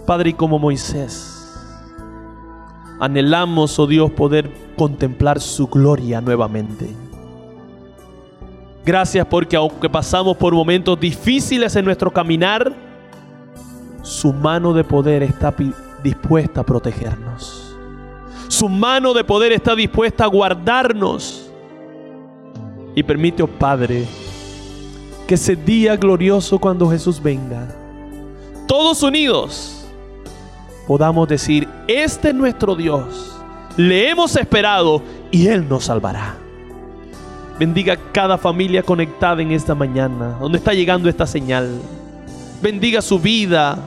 Padre, 0.06 0.34
como 0.34 0.58
Moisés, 0.58 1.39
anhelamos, 3.00 3.78
oh 3.78 3.86
Dios, 3.86 4.10
poder 4.10 4.50
contemplar 4.76 5.40
su 5.40 5.66
gloria 5.66 6.20
nuevamente. 6.20 6.88
Gracias 8.84 9.26
porque 9.26 9.56
aunque 9.56 9.88
pasamos 9.88 10.36
por 10.36 10.54
momentos 10.54 10.98
difíciles 11.00 11.74
en 11.76 11.84
nuestro 11.84 12.10
caminar, 12.10 12.72
su 14.02 14.32
mano 14.32 14.72
de 14.72 14.84
poder 14.84 15.22
está 15.22 15.54
dispuesta 16.02 16.60
a 16.60 16.64
protegernos. 16.64 17.76
Su 18.48 18.68
mano 18.68 19.14
de 19.14 19.24
poder 19.24 19.52
está 19.52 19.74
dispuesta 19.74 20.24
a 20.24 20.28
guardarnos. 20.28 21.50
Y 22.94 23.02
permite, 23.02 23.42
oh 23.42 23.46
Padre, 23.46 24.06
que 25.26 25.34
ese 25.34 25.54
día 25.54 25.96
glorioso 25.96 26.58
cuando 26.58 26.90
Jesús 26.90 27.22
venga, 27.22 27.68
todos 28.66 29.02
unidos, 29.02 29.79
podamos 30.90 31.28
decir, 31.28 31.68
este 31.86 32.30
es 32.30 32.34
nuestro 32.34 32.74
Dios, 32.74 33.36
le 33.76 34.10
hemos 34.10 34.34
esperado 34.34 35.00
y 35.30 35.46
Él 35.46 35.68
nos 35.68 35.84
salvará. 35.84 36.34
Bendiga 37.60 37.96
cada 38.10 38.36
familia 38.36 38.82
conectada 38.82 39.40
en 39.40 39.52
esta 39.52 39.76
mañana, 39.76 40.36
donde 40.40 40.58
está 40.58 40.74
llegando 40.74 41.08
esta 41.08 41.28
señal. 41.28 41.80
Bendiga 42.60 43.00
su 43.02 43.20
vida 43.20 43.78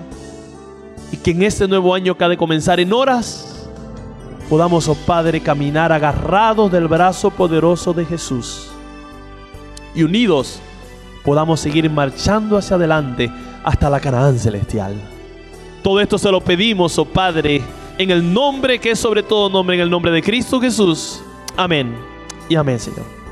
y 1.12 1.18
que 1.18 1.32
en 1.32 1.44
este 1.44 1.68
nuevo 1.68 1.94
año 1.94 2.18
que 2.18 2.24
ha 2.24 2.30
de 2.30 2.38
comenzar 2.38 2.80
en 2.80 2.94
horas, 2.94 3.68
podamos, 4.50 4.88
oh 4.88 4.96
Padre, 4.96 5.42
caminar 5.42 5.92
agarrados 5.92 6.72
del 6.72 6.88
brazo 6.88 7.32
poderoso 7.32 7.92
de 7.92 8.06
Jesús 8.06 8.70
y 9.94 10.04
unidos 10.04 10.62
podamos 11.26 11.60
seguir 11.60 11.90
marchando 11.90 12.58
hacia 12.58 12.78
adelante 12.78 13.30
hasta 13.62 13.90
la 13.90 14.00
Canaán 14.00 14.40
celestial. 14.40 15.13
Todo 15.84 16.00
esto 16.00 16.18
se 16.18 16.32
lo 16.32 16.40
pedimos, 16.40 16.98
oh 16.98 17.06
Padre, 17.06 17.62
en 17.98 18.10
el 18.10 18.34
nombre 18.34 18.80
que 18.80 18.92
es 18.92 19.00
sobre 19.00 19.22
todo 19.22 19.50
nombre, 19.50 19.76
en 19.76 19.82
el 19.82 19.90
nombre 19.90 20.12
de 20.12 20.24
Cristo 20.24 20.60
Jesús. 20.62 21.22
Amén 21.58 21.94
y 22.48 22.56
amén, 22.56 22.80
Señor. 22.80 23.23